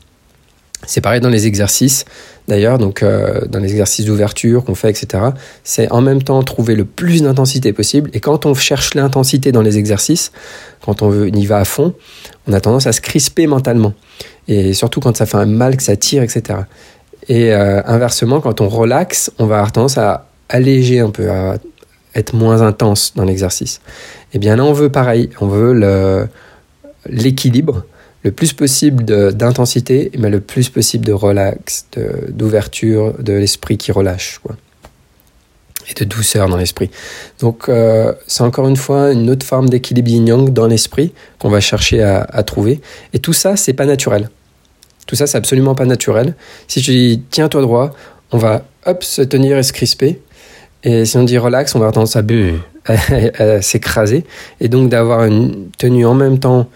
C'est 0.87 1.01
pareil 1.01 1.21
dans 1.21 1.31
les 1.31 1.47
exercices, 1.47 2.05
d'ailleurs, 2.49 2.79
donc 2.79 3.03
euh, 3.03 3.41
dans 3.49 3.59
les 3.59 3.71
exercices 3.71 4.05
d'ouverture 4.05 4.65
qu'on 4.65 4.75
fait, 4.75 4.91
etc. 4.91 5.25
C'est 5.65 5.91
en 5.91 6.01
même 6.01 6.23
temps 6.23 6.43
trouver 6.43 6.75
le 6.77 6.85
plus 6.85 7.23
d'intensité 7.23 7.73
possible. 7.73 8.11
Et 8.13 8.21
quand 8.21 8.47
on 8.47 8.55
cherche 8.55 8.95
l'intensité 8.95 9.53
dans 9.53 9.63
les 9.63 9.79
exercices, 9.79 10.33
quand 10.85 11.03
on, 11.03 11.09
veut, 11.09 11.29
y 11.35 11.47
va 11.47 11.59
à 11.59 11.65
fond, 11.65 11.95
on 12.47 12.53
a 12.53 12.61
tendance 12.61 12.87
à 12.87 12.93
se 12.93 13.01
crisper 13.01 13.47
mentalement. 13.47 13.95
Et 14.49 14.75
surtout 14.75 15.01
quand 15.01 15.17
ça 15.17 15.27
fait 15.27 15.39
un 15.39 15.47
mal, 15.47 15.77
que 15.77 15.83
ça 15.83 15.97
tire, 15.97 16.23
etc. 16.23 16.61
Et 17.29 17.53
euh, 17.53 17.83
inversement, 17.87 18.41
quand 18.41 18.61
on 18.61 18.69
relaxe, 18.69 19.33
on 19.39 19.47
va 19.47 19.57
avoir 19.57 19.73
tendance 19.73 19.99
à 19.99 20.29
alléger 20.49 21.01
un 21.01 21.11
peu, 21.11 21.29
à 21.31 21.57
être 22.15 22.35
moins 22.35 22.63
intense 22.63 23.13
dans 23.17 23.25
l'exercice. 23.25 23.81
Et 24.33 24.37
eh 24.37 24.39
bien 24.39 24.57
là, 24.57 24.65
on 24.65 24.73
veut 24.73 24.91
pareil, 24.91 25.31
on 25.41 25.49
veut 25.49 25.73
le, 25.73 26.29
l'équilibre, 27.09 27.85
le 28.23 28.33
plus 28.33 28.53
possible 28.53 29.05
d'intensité, 29.05 30.11
mais 30.19 30.31
le 30.31 30.41
plus 30.41 30.69
possible 30.69 31.07
de 31.07 31.13
relax, 31.13 31.87
d'ouverture, 32.29 33.15
de, 33.23 33.33
l'esprit 33.33 33.79
qui 33.79 33.93
relâche. 33.93 34.41
Et 35.89 35.95
de 35.95 36.05
douceur 36.05 36.49
dans 36.49 36.57
l'esprit. 36.57 36.91
Donc, 37.39 37.69
euh, 37.69 38.13
c'est 38.27 38.43
encore 38.43 38.67
une 38.67 38.77
fois 38.77 39.13
une 39.13 39.31
autre 39.31 39.47
forme 39.47 39.69
d'équilibre 39.69 40.09
yin-yang 40.09 40.53
dans 40.53 40.67
l'esprit 40.67 41.13
qu'on 41.39 41.49
va 41.49 41.61
chercher 41.61 42.03
à, 42.03 42.43
trouver. 42.43 42.81
Et 43.13 43.21
tout 43.21 43.33
ça, 43.33 43.55
c'est 43.55 43.75
pas 43.75 43.87
naturel. 43.87 44.29
Tout 45.07 45.15
ça, 45.15 45.29
c'est 45.29 45.39
absolument 45.39 45.77
pas 45.77 45.85
naturel. 45.85 46.35
Si 46.67 46.81
je 46.81 46.91
dis 46.91 47.23
tiens-toi 47.31 47.63
droit, 47.63 47.95
on 48.33 48.39
va 48.39 48.65
hop 48.87 49.05
se 49.05 49.23
tenir 49.23 49.57
et 49.57 49.63
se 49.63 49.73
crisper. 49.73 50.21
Et 50.83 51.05
si 51.05 51.17
on 51.17 51.23
dit 51.23 51.39
relax, 51.39 51.77
on 51.77 51.79
va 51.79 51.87
avoir 51.87 52.07
tendance 52.07 52.17
à 52.17 53.61
s'écraser. 53.63 54.25
Et 54.61 54.69
donc 54.69 54.89
d'avoir 54.89 55.25
une 55.25 55.69
tenue 55.79 56.05
en 56.05 56.15
même 56.15 56.41
temps 56.41 56.69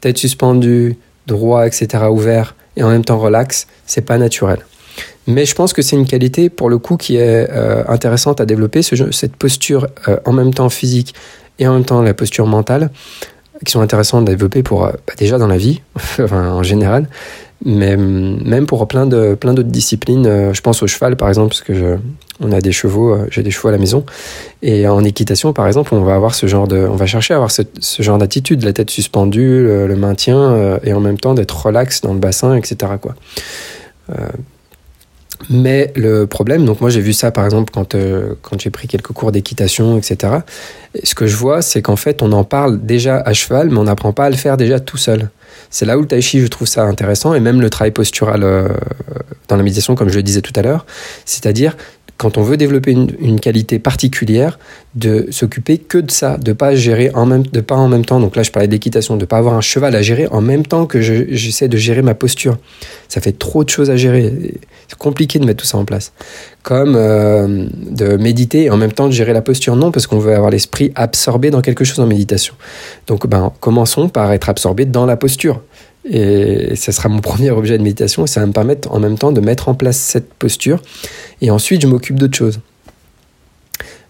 tête 0.00 0.18
suspendue, 0.18 0.96
droit, 1.26 1.66
etc., 1.66 2.04
ouvert, 2.10 2.54
et 2.76 2.82
en 2.82 2.88
même 2.90 3.04
temps 3.04 3.18
relax, 3.18 3.66
c'est 3.86 4.02
pas 4.02 4.18
naturel. 4.18 4.58
Mais 5.26 5.44
je 5.44 5.54
pense 5.54 5.72
que 5.72 5.82
c'est 5.82 5.94
une 5.94 6.06
qualité, 6.06 6.48
pour 6.48 6.70
le 6.70 6.78
coup, 6.78 6.96
qui 6.96 7.16
est 7.16 7.48
euh, 7.50 7.84
intéressante 7.86 8.40
à 8.40 8.46
développer, 8.46 8.80
cette 8.82 9.36
posture 9.36 9.86
euh, 10.08 10.16
en 10.24 10.32
même 10.32 10.54
temps 10.54 10.70
physique 10.70 11.14
et 11.58 11.68
en 11.68 11.74
même 11.74 11.84
temps 11.84 12.00
la 12.00 12.14
posture 12.14 12.46
mentale, 12.46 12.90
qui 13.64 13.72
sont 13.72 13.80
intéressantes 13.80 14.26
à 14.28 14.32
développer 14.32 14.62
pour, 14.62 14.86
euh, 14.86 14.92
bah, 15.06 15.12
déjà 15.18 15.36
dans 15.36 15.46
la 15.46 15.58
vie, 15.58 15.82
en 16.32 16.62
général, 16.62 17.08
mais 17.64 17.94
hum, 17.94 18.42
même 18.42 18.66
pour 18.66 18.88
plein 18.88 19.04
de 19.06 19.34
plein 19.34 19.52
d'autres 19.52 19.68
disciplines. 19.68 20.52
je 20.52 20.60
pense 20.62 20.82
au 20.82 20.86
cheval, 20.86 21.16
par 21.16 21.28
exemple, 21.28 21.48
parce 21.48 21.62
que 21.62 21.74
je, 21.74 21.96
on 22.40 22.52
a 22.52 22.60
des 22.60 22.72
chevaux, 22.72 23.12
euh, 23.12 23.26
j'ai 23.30 23.42
des 23.42 23.50
chevaux 23.50 23.68
à 23.68 23.72
la 23.72 23.78
maison. 23.78 24.04
Et 24.62 24.86
en 24.86 25.02
équitation, 25.04 25.52
par 25.52 25.66
exemple, 25.66 25.94
on 25.94 26.02
va 26.02 26.14
avoir 26.14 26.34
ce 26.34 26.46
genre 26.46 26.68
de, 26.68 26.78
on 26.78 26.96
va 26.96 27.06
chercher 27.06 27.34
à 27.34 27.36
avoir 27.36 27.50
ce, 27.50 27.62
genre 27.98 28.18
d'attitude, 28.18 28.64
la 28.64 28.72
tête 28.72 28.90
suspendue, 28.90 29.64
le, 29.64 29.96
maintien, 29.96 30.38
euh, 30.38 30.78
et 30.84 30.92
en 30.92 31.00
même 31.00 31.18
temps 31.18 31.34
d'être 31.34 31.66
relax 31.66 32.00
dans 32.00 32.12
le 32.12 32.20
bassin, 32.20 32.56
etc. 32.56 32.92
Euh, 34.10 34.14
mais 35.50 35.92
le 35.94 36.26
problème, 36.26 36.64
donc 36.64 36.80
moi 36.80 36.90
j'ai 36.90 37.00
vu 37.00 37.12
ça 37.12 37.30
par 37.30 37.44
exemple 37.44 37.70
quand, 37.72 37.94
quand 38.42 38.60
j'ai 38.60 38.70
pris 38.70 38.88
quelques 38.88 39.12
cours 39.12 39.30
d'équitation, 39.30 39.96
etc. 39.96 40.38
ce 41.04 41.14
que 41.14 41.28
je 41.28 41.36
vois, 41.36 41.62
c'est 41.62 41.80
qu'en 41.80 41.94
fait 41.94 42.22
on 42.22 42.32
en 42.32 42.42
parle 42.42 42.80
déjà 42.84 43.18
à 43.18 43.32
cheval, 43.34 43.70
mais 43.70 43.78
on 43.78 43.84
n'apprend 43.84 44.12
pas 44.12 44.24
à 44.24 44.30
le 44.30 44.36
faire 44.36 44.56
déjà 44.56 44.80
tout 44.80 44.96
seul. 44.96 45.30
C'est 45.70 45.84
là 45.84 45.98
où 45.98 46.02
le 46.02 46.06
tai 46.06 46.20
chi, 46.20 46.40
je 46.40 46.46
trouve 46.46 46.68
ça 46.68 46.84
intéressant, 46.84 47.34
et 47.34 47.40
même 47.40 47.60
le 47.60 47.70
travail 47.70 47.90
postural 47.90 48.40
dans 49.48 49.56
la 49.56 49.62
méditation, 49.62 49.94
comme 49.94 50.08
je 50.08 50.16
le 50.16 50.22
disais 50.22 50.40
tout 50.40 50.52
à 50.56 50.62
l'heure, 50.62 50.86
c'est-à-dire 51.24 51.76
quand 52.18 52.36
on 52.36 52.42
veut 52.42 52.56
développer 52.56 52.90
une, 52.90 53.38
qualité 53.38 53.78
particulière, 53.78 54.58
de 54.96 55.28
s'occuper 55.30 55.78
que 55.78 55.98
de 55.98 56.10
ça, 56.10 56.36
de 56.36 56.52
pas 56.52 56.74
gérer 56.74 57.12
en 57.14 57.26
même, 57.26 57.46
de 57.46 57.60
pas 57.60 57.76
en 57.76 57.86
même 57.86 58.04
temps. 58.04 58.18
Donc 58.18 58.34
là, 58.34 58.42
je 58.42 58.50
parlais 58.50 58.66
d'équitation, 58.66 59.16
de 59.16 59.24
pas 59.24 59.38
avoir 59.38 59.54
un 59.54 59.60
cheval 59.60 59.94
à 59.94 60.02
gérer 60.02 60.26
en 60.32 60.40
même 60.40 60.66
temps 60.66 60.86
que 60.86 61.00
j'essaie 61.00 61.68
de 61.68 61.76
gérer 61.76 62.02
ma 62.02 62.14
posture. 62.14 62.58
Ça 63.08 63.20
fait 63.20 63.38
trop 63.38 63.62
de 63.62 63.68
choses 63.68 63.88
à 63.88 63.96
gérer. 63.96 64.32
C'est 64.88 64.98
compliqué 64.98 65.38
de 65.38 65.44
mettre 65.44 65.62
tout 65.62 65.66
ça 65.66 65.78
en 65.78 65.84
place. 65.84 66.12
Comme 66.68 66.96
euh, 66.96 67.66
de 67.90 68.18
méditer 68.18 68.64
et 68.64 68.70
en 68.70 68.76
même 68.76 68.92
temps 68.92 69.06
de 69.06 69.12
gérer 69.12 69.32
la 69.32 69.40
posture. 69.40 69.74
Non, 69.74 69.90
parce 69.90 70.06
qu'on 70.06 70.18
veut 70.18 70.34
avoir 70.34 70.50
l'esprit 70.50 70.92
absorbé 70.94 71.50
dans 71.50 71.62
quelque 71.62 71.82
chose 71.82 71.98
en 71.98 72.06
méditation. 72.06 72.54
Donc, 73.06 73.26
ben, 73.26 73.50
commençons 73.60 74.10
par 74.10 74.30
être 74.32 74.50
absorbé 74.50 74.84
dans 74.84 75.06
la 75.06 75.16
posture. 75.16 75.62
Et 76.04 76.76
ce 76.76 76.92
sera 76.92 77.08
mon 77.08 77.20
premier 77.22 77.50
objet 77.50 77.78
de 77.78 77.82
méditation 77.82 78.24
et 78.24 78.26
ça 78.26 78.40
va 78.40 78.46
me 78.46 78.52
permettre 78.52 78.92
en 78.92 79.00
même 79.00 79.16
temps 79.16 79.32
de 79.32 79.40
mettre 79.40 79.70
en 79.70 79.74
place 79.74 79.96
cette 79.96 80.34
posture. 80.34 80.82
Et 81.40 81.50
ensuite, 81.50 81.80
je 81.80 81.86
m'occupe 81.86 82.18
d'autre 82.18 82.36
chose. 82.36 82.60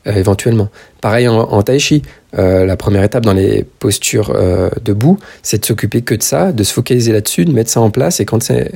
Euh, 0.08 0.14
éventuellement. 0.14 0.68
Pareil 1.00 1.28
en, 1.28 1.62
tai 1.62 1.78
chi, 1.78 2.02
euh, 2.38 2.64
la 2.64 2.76
première 2.76 3.02
étape 3.02 3.24
dans 3.24 3.32
les 3.32 3.64
postures 3.78 4.32
euh, 4.34 4.70
debout, 4.82 5.18
c'est 5.42 5.60
de 5.60 5.64
s'occuper 5.64 6.02
que 6.02 6.14
de 6.14 6.22
ça, 6.22 6.52
de 6.52 6.62
se 6.62 6.72
focaliser 6.72 7.12
là-dessus, 7.12 7.44
de 7.44 7.52
mettre 7.52 7.70
ça 7.70 7.80
en 7.80 7.90
place. 7.90 8.20
Et 8.20 8.24
quand 8.24 8.42
c'est 8.42 8.72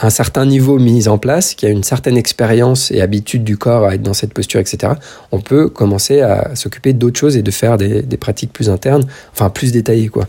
un 0.00 0.10
certain 0.10 0.44
niveau 0.44 0.78
mis 0.78 1.08
en 1.08 1.18
place, 1.18 1.54
qu'il 1.54 1.68
y 1.68 1.72
a 1.72 1.74
une 1.74 1.84
certaine 1.84 2.16
expérience 2.16 2.90
et 2.90 3.00
habitude 3.00 3.44
du 3.44 3.56
corps 3.56 3.84
à 3.84 3.94
être 3.94 4.02
dans 4.02 4.14
cette 4.14 4.34
posture, 4.34 4.60
etc., 4.60 4.92
on 5.32 5.40
peut 5.40 5.68
commencer 5.68 6.20
à 6.20 6.54
s'occuper 6.54 6.92
d'autres 6.92 7.18
choses 7.18 7.36
et 7.36 7.42
de 7.42 7.50
faire 7.50 7.78
des, 7.78 8.02
pratiques 8.18 8.52
plus 8.52 8.68
internes, 8.68 9.04
enfin 9.32 9.48
plus 9.48 9.72
détaillées. 9.72 10.08
quoi. 10.08 10.26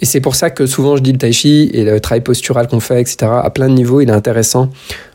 Et 0.00 0.06
c'est 0.06 0.20
pour 0.20 0.34
ça 0.34 0.50
que 0.50 0.66
souvent 0.66 0.96
je 0.96 1.02
dis 1.02 1.12
le 1.12 1.18
tai 1.18 1.32
chi 1.32 1.70
et 1.72 1.84
le 1.84 2.00
travail 2.00 2.20
postural 2.20 2.68
qu'on 2.68 2.80
fait, 2.80 3.00
etc., 3.00 3.16
à 3.42 3.50
plein 3.50 3.68
de 3.68 3.74
niveaux, 3.74 4.00
il 4.00 4.08
est 4.08 4.12
intéressant 4.12 4.70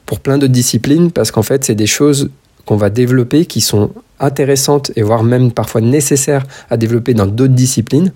pour 0.06 0.20
plein 0.20 0.38
de 0.38 0.48
disciplines 0.48 1.12
parce 1.12 1.32
qu'en 1.32 1.44
fait, 1.44 1.64
c'est 1.64 1.76
des 1.76 1.86
choses 1.86 2.30
qu'on 2.70 2.78
va 2.78 2.92
développer 2.92 3.48
qui 3.48 3.62
sont 3.62 3.90
intéressantes 4.20 4.92
et 4.96 5.02
voire 5.02 5.24
même 5.24 5.52
parfois 5.52 5.82
nécessaires 5.82 6.46
à 6.70 6.78
développer 6.78 7.16
dans 7.16 7.26
d'autres 7.26 7.56
disciplines. 7.56 8.12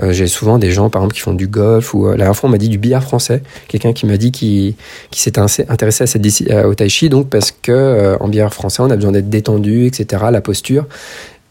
Euh, 0.00 0.12
j'ai 0.12 0.28
souvent 0.28 0.56
des 0.56 0.70
gens, 0.70 0.88
par 0.88 1.02
exemple, 1.02 1.16
qui 1.16 1.20
font 1.20 1.34
du 1.34 1.48
golf 1.48 1.94
ou 1.94 2.06
euh, 2.06 2.12
la 2.12 2.18
dernière 2.18 2.36
fois 2.36 2.48
on 2.48 2.52
m'a 2.52 2.58
dit 2.58 2.68
du 2.68 2.78
billard 2.78 3.02
français. 3.02 3.42
Quelqu'un 3.66 3.92
qui 3.92 4.06
m'a 4.06 4.16
dit 4.16 4.30
qu'il 4.30 4.76
s'était 5.10 5.40
intéressé 5.68 6.04
à 6.04 6.06
cette, 6.06 6.24
au 6.64 6.74
tai 6.74 6.88
chi, 6.88 7.08
donc 7.08 7.28
parce 7.28 7.50
que 7.50 7.72
euh, 7.72 8.16
en 8.20 8.28
billard 8.28 8.54
français 8.54 8.82
on 8.82 8.90
a 8.90 8.94
besoin 8.94 9.10
d'être 9.10 9.30
détendu, 9.30 9.86
etc. 9.86 10.26
La 10.30 10.42
posture 10.42 10.86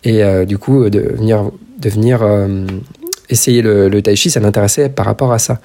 et 0.06 0.22
du 0.46 0.58
coup 0.58 0.90
de 0.90 1.02
venir, 1.02 1.52
de 1.80 1.90
venir 1.90 2.26
essayer 3.30 3.62
le, 3.62 3.90
le 3.90 4.02
tai 4.02 4.16
chi, 4.16 4.30
ça 4.30 4.40
l'intéressait 4.40 4.88
par 4.88 5.06
rapport 5.06 5.34
à 5.34 5.40
ça. 5.40 5.60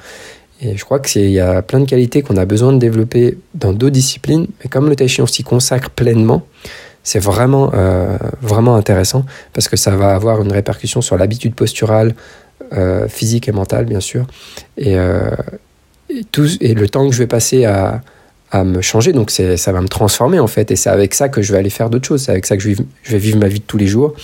Et 0.63 0.77
je 0.77 0.85
crois 0.85 1.01
qu'il 1.01 1.31
y 1.31 1.41
a 1.41 1.61
plein 1.61 1.81
de 1.81 1.87
qualités 1.87 2.23
qu'on 2.23 2.37
a 2.37 2.45
besoin 2.45 2.73
de 2.73 2.79
développer 2.79 3.37
dans 3.55 3.73
d'autres 3.73 3.93
disciplines, 3.93 4.47
mais 4.63 4.71
comme 4.71 4.89
le 4.89 4.95
tai 4.95 5.09
chi, 5.09 5.21
on 5.21 5.27
s'y 5.27 5.43
consacre 5.43 5.91
pleinement, 5.91 6.47
c'est 7.03 7.19
vraiment, 7.19 7.73
euh, 7.75 8.17
vraiment 8.41 8.77
intéressant 8.77 9.25
parce 9.53 9.69
que 9.69 9.77
ça 9.77 9.91
va 9.97 10.15
avoir 10.15 10.41
une 10.41 10.53
répercussion 10.53 11.03
sur 11.03 11.17
l'habitude 11.17 11.55
posturale, 11.55 12.15
euh, 12.73 13.09
physique 13.09 13.49
et 13.49 13.53
mentale, 13.53 13.87
bien 13.87 13.99
sûr. 13.99 14.25
Et, 14.77 14.97
euh, 14.97 15.31
et, 16.09 16.23
tout, 16.31 16.47
et 16.61 16.75
le 16.75 16.89
temps 16.89 17.09
que 17.09 17.13
je 17.13 17.19
vais 17.19 17.27
passer 17.27 17.65
à, 17.65 18.03
à 18.53 18.63
me 18.63 18.83
changer. 18.83 19.13
Donc 19.13 19.33
ça 19.33 19.73
va 19.73 19.81
me 19.81 19.89
transformer 19.89 20.39
en 20.39 20.47
fait. 20.47 20.71
Et 20.71 20.77
c'est 20.77 20.91
avec 20.91 21.13
ça 21.15 21.29
que 21.29 21.43
je 21.43 21.53
vais 21.53 21.59
aller 21.59 21.71
faire 21.71 21.91
d'autres 21.91 22.07
choses. 22.07 22.23
C'est 22.23 22.31
avec 22.31 22.47
ça 22.47 22.57
que 22.57 22.63
je, 22.63 22.77
vais 23.07 23.19
vivre 23.19 23.39
ma 23.39 23.49
vie 23.49 23.59
de 23.59 23.65
tous 23.65 23.79
les 23.79 23.89
jours. 23.89 24.15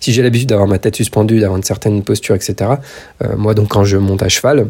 Si 0.00 0.12
j'ai 0.12 0.22
l'habitude 0.22 0.50
d'avoir 0.50 0.68
ma 0.68 0.78
tête 0.78 0.96
suspendue, 0.96 1.40
d'avoir 1.40 1.56
une 1.56 1.64
certaine 1.64 2.02
posture, 2.02 2.34
etc. 2.34 2.72
Moi, 3.36 3.54
donc 3.54 3.68
quand 3.68 3.84
je 3.84 3.96
monte 3.96 4.22
à 4.22 4.28
cheval, 4.28 4.66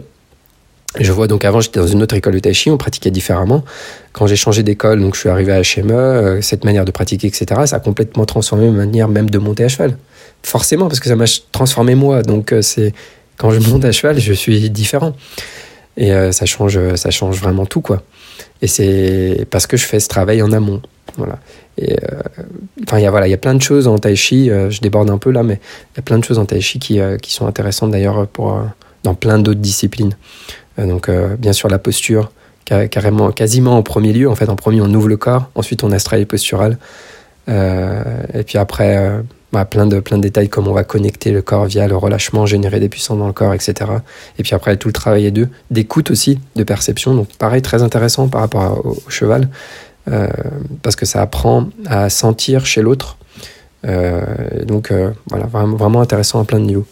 je 1.00 1.12
vois 1.12 1.26
donc 1.26 1.44
avant 1.44 1.60
j'étais 1.60 1.80
dans 1.80 1.86
une 1.86 2.02
autre 2.02 2.14
école 2.14 2.34
de 2.34 2.38
tai 2.38 2.54
chi, 2.54 2.70
on 2.70 2.76
pratiquait 2.76 3.10
différemment. 3.10 3.64
Quand 4.12 4.26
j'ai 4.26 4.36
changé 4.36 4.62
d'école, 4.62 5.00
donc 5.00 5.14
je 5.14 5.20
suis 5.20 5.28
arrivé 5.28 5.52
à 5.52 5.60
HME, 5.60 5.92
euh, 5.92 6.42
cette 6.42 6.64
manière 6.64 6.84
de 6.84 6.90
pratiquer, 6.90 7.26
etc. 7.26 7.46
Ça 7.66 7.76
a 7.76 7.80
complètement 7.80 8.24
transformé 8.24 8.70
ma 8.70 8.78
manière 8.78 9.08
même 9.08 9.28
de 9.28 9.38
monter 9.38 9.64
à 9.64 9.68
cheval. 9.68 9.96
Forcément, 10.42 10.88
parce 10.88 11.00
que 11.00 11.08
ça 11.08 11.16
m'a 11.16 11.26
transformé 11.52 11.94
moi. 11.94 12.22
Donc 12.22 12.52
euh, 12.52 12.62
c'est 12.62 12.94
quand 13.36 13.50
je 13.50 13.60
monte 13.60 13.84
à 13.84 13.92
cheval, 13.92 14.18
je 14.18 14.32
suis 14.32 14.70
différent. 14.70 15.14
Et 15.98 16.12
ça, 16.30 16.44
change, 16.44 16.78
ça 16.96 17.10
change 17.10 17.40
vraiment 17.40 17.64
tout, 17.64 17.80
quoi. 17.80 18.02
Et 18.60 18.66
c'est 18.66 19.46
parce 19.50 19.66
que 19.66 19.78
je 19.78 19.86
fais 19.86 19.98
ce 19.98 20.08
travail 20.08 20.42
en 20.42 20.52
amont. 20.52 20.82
Voilà. 21.16 21.38
Enfin, 22.82 22.98
il 22.98 23.02
y 23.02 23.06
a 23.06 23.10
voilà, 23.10 23.26
il 23.26 23.30
y 23.30 23.34
a 23.34 23.38
plein 23.38 23.54
de 23.54 23.62
choses 23.62 23.88
en 23.88 23.96
tai 23.96 24.14
chi. 24.14 24.48
je 24.48 24.80
déborde 24.82 25.08
un 25.08 25.16
peu 25.16 25.30
là, 25.30 25.42
mais 25.42 25.54
il 25.54 25.96
y 25.96 26.00
a 26.00 26.02
plein 26.02 26.18
de 26.18 26.24
choses 26.24 26.38
en 26.38 26.44
tai 26.44 26.60
chi 26.60 26.78
qui, 26.78 27.00
qui 27.22 27.32
sont 27.32 27.46
intéressantes 27.46 27.92
d'ailleurs 27.92 28.26
pour 28.26 28.60
dans 29.04 29.14
plein 29.14 29.38
d'autres 29.38 29.60
disciplines. 29.60 30.14
Donc, 30.78 31.10
bien 31.38 31.52
sûr, 31.52 31.68
la 31.68 31.78
posture, 31.78 32.30
carrément, 32.64 33.30
quasiment 33.30 33.76
en 33.76 33.82
premier 33.82 34.12
lieu. 34.12 34.28
En 34.28 34.34
fait, 34.34 34.48
en 34.48 34.56
premier, 34.56 34.80
on 34.80 34.92
ouvre 34.92 35.08
le 35.08 35.16
corps. 35.16 35.50
Ensuite, 35.54 35.84
on 35.84 35.92
a 35.92 35.98
ce 35.98 36.04
travail 36.04 36.26
postural. 36.26 36.78
et 37.48 38.42
puis 38.44 38.58
après, 38.58 39.22
bah, 39.52 39.64
plein, 39.64 39.86
de, 39.86 40.00
plein 40.00 40.18
de 40.18 40.22
détails 40.22 40.48
comme 40.48 40.68
on 40.68 40.72
va 40.72 40.84
connecter 40.84 41.30
le 41.30 41.40
corps 41.40 41.66
via 41.66 41.86
le 41.86 41.96
relâchement, 41.96 42.46
générer 42.46 42.80
des 42.80 42.88
puissances 42.88 43.18
dans 43.18 43.28
le 43.28 43.32
corps, 43.32 43.54
etc. 43.54 43.90
Et 44.38 44.42
puis 44.42 44.54
après, 44.54 44.76
tout 44.76 44.88
le 44.88 44.92
travail 44.92 45.30
d'eux, 45.32 45.48
d'écoute 45.70 46.10
aussi, 46.10 46.40
de 46.56 46.64
perception. 46.64 47.14
Donc 47.14 47.28
pareil, 47.38 47.62
très 47.62 47.82
intéressant 47.82 48.28
par 48.28 48.42
rapport 48.42 48.84
au, 48.84 48.98
cheval, 49.08 49.48
euh, 50.08 50.28
parce 50.82 50.96
que 50.96 51.06
ça 51.06 51.22
apprend 51.22 51.68
à 51.86 52.10
sentir 52.10 52.66
chez 52.66 52.82
l'autre. 52.82 53.16
Euh, 53.86 54.20
donc 54.64 54.90
euh, 54.90 55.12
voilà, 55.30 55.46
vraiment, 55.46 56.00
intéressant 56.00 56.40
à 56.40 56.44
plein 56.44 56.58
de 56.58 56.64
niveaux. 56.64 56.86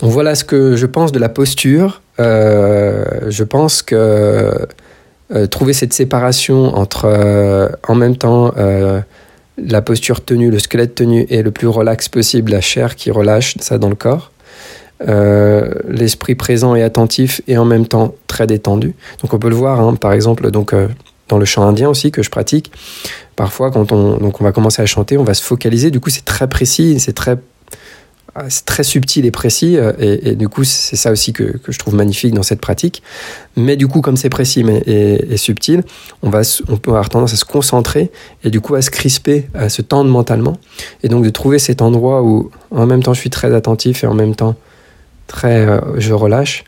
Donc 0.00 0.10
voilà 0.10 0.34
ce 0.34 0.44
que 0.44 0.76
je 0.76 0.86
pense 0.86 1.12
de 1.12 1.18
la 1.18 1.28
posture. 1.28 2.02
je 2.18 3.42
pense 3.42 3.82
que 3.82 4.66
trouver 5.50 5.72
cette 5.72 5.92
séparation 5.92 6.76
entre 6.76 7.70
en 7.88 7.94
même 7.94 8.16
temps 8.16 8.52
la 9.58 9.82
posture 9.82 10.24
tenue, 10.24 10.50
le 10.50 10.58
squelette 10.58 10.94
tenu 10.94 11.26
est 11.30 11.42
le 11.42 11.50
plus 11.50 11.68
relax 11.68 12.08
possible, 12.08 12.52
la 12.52 12.60
chair 12.60 12.96
qui 12.96 13.10
relâche 13.10 13.54
ça 13.60 13.78
dans 13.78 13.88
le 13.88 13.94
corps. 13.94 14.30
Euh, 15.08 15.74
l'esprit 15.88 16.34
présent 16.34 16.74
et 16.76 16.82
attentif 16.82 17.42
et 17.48 17.58
en 17.58 17.64
même 17.64 17.86
temps 17.86 18.14
très 18.26 18.46
détendu. 18.46 18.94
Donc 19.20 19.34
on 19.34 19.38
peut 19.38 19.48
le 19.48 19.56
voir, 19.56 19.80
hein, 19.80 19.94
par 19.96 20.12
exemple, 20.12 20.50
donc, 20.50 20.72
euh, 20.72 20.88
dans 21.28 21.36
le 21.36 21.44
chant 21.44 21.66
indien 21.66 21.88
aussi 21.88 22.10
que 22.10 22.22
je 22.22 22.30
pratique. 22.30 22.70
Parfois, 23.34 23.70
quand 23.70 23.90
on, 23.92 24.18
donc 24.18 24.40
on 24.40 24.44
va 24.44 24.52
commencer 24.52 24.82
à 24.82 24.86
chanter, 24.86 25.18
on 25.18 25.24
va 25.24 25.34
se 25.34 25.42
focaliser. 25.42 25.90
Du 25.90 25.98
coup, 25.98 26.10
c'est 26.10 26.24
très 26.24 26.48
précis, 26.48 27.00
c'est 27.00 27.12
très 27.12 27.36
c'est 28.48 28.64
très 28.64 28.82
subtil 28.82 29.26
et 29.26 29.30
précis, 29.30 29.76
euh, 29.76 29.92
et, 29.98 30.34
du 30.34 30.48
coup, 30.48 30.64
c'est 30.64 30.96
ça 30.96 31.12
aussi 31.12 31.32
que, 31.32 31.60
je 31.68 31.78
trouve 31.78 31.94
magnifique 31.94 32.34
dans 32.34 32.42
cette 32.42 32.60
pratique. 32.60 33.02
Mais 33.56 33.76
du 33.76 33.86
coup, 33.86 34.00
comme 34.00 34.16
c'est 34.16 34.28
précis 34.28 34.64
mais, 34.64 34.78
et, 34.86 35.36
subtil, 35.36 35.84
on, 36.22 36.30
va, 36.30 36.40
on 36.68 36.76
peut 36.76 36.90
avoir 36.90 37.08
tendance 37.08 37.32
à 37.32 37.36
se 37.36 37.44
concentrer 37.44 38.10
et 38.42 38.50
du 38.50 38.60
coup 38.60 38.74
à 38.74 38.82
se 38.82 38.90
crisper, 38.90 39.48
à 39.54 39.68
se 39.68 39.82
tendre 39.82 40.10
mentalement. 40.10 40.56
Et 41.02 41.08
donc 41.08 41.24
de 41.24 41.30
trouver 41.30 41.58
cet 41.58 41.80
endroit 41.80 42.22
où 42.22 42.50
en 42.70 42.86
même 42.86 43.02
temps 43.02 43.14
je 43.14 43.20
suis 43.20 43.30
très 43.30 43.54
attentif 43.54 44.02
et 44.02 44.06
en 44.06 44.14
même 44.14 44.34
temps 44.34 44.56
très 45.28 45.66
euh, 45.66 45.80
je 45.98 46.12
relâche. 46.12 46.64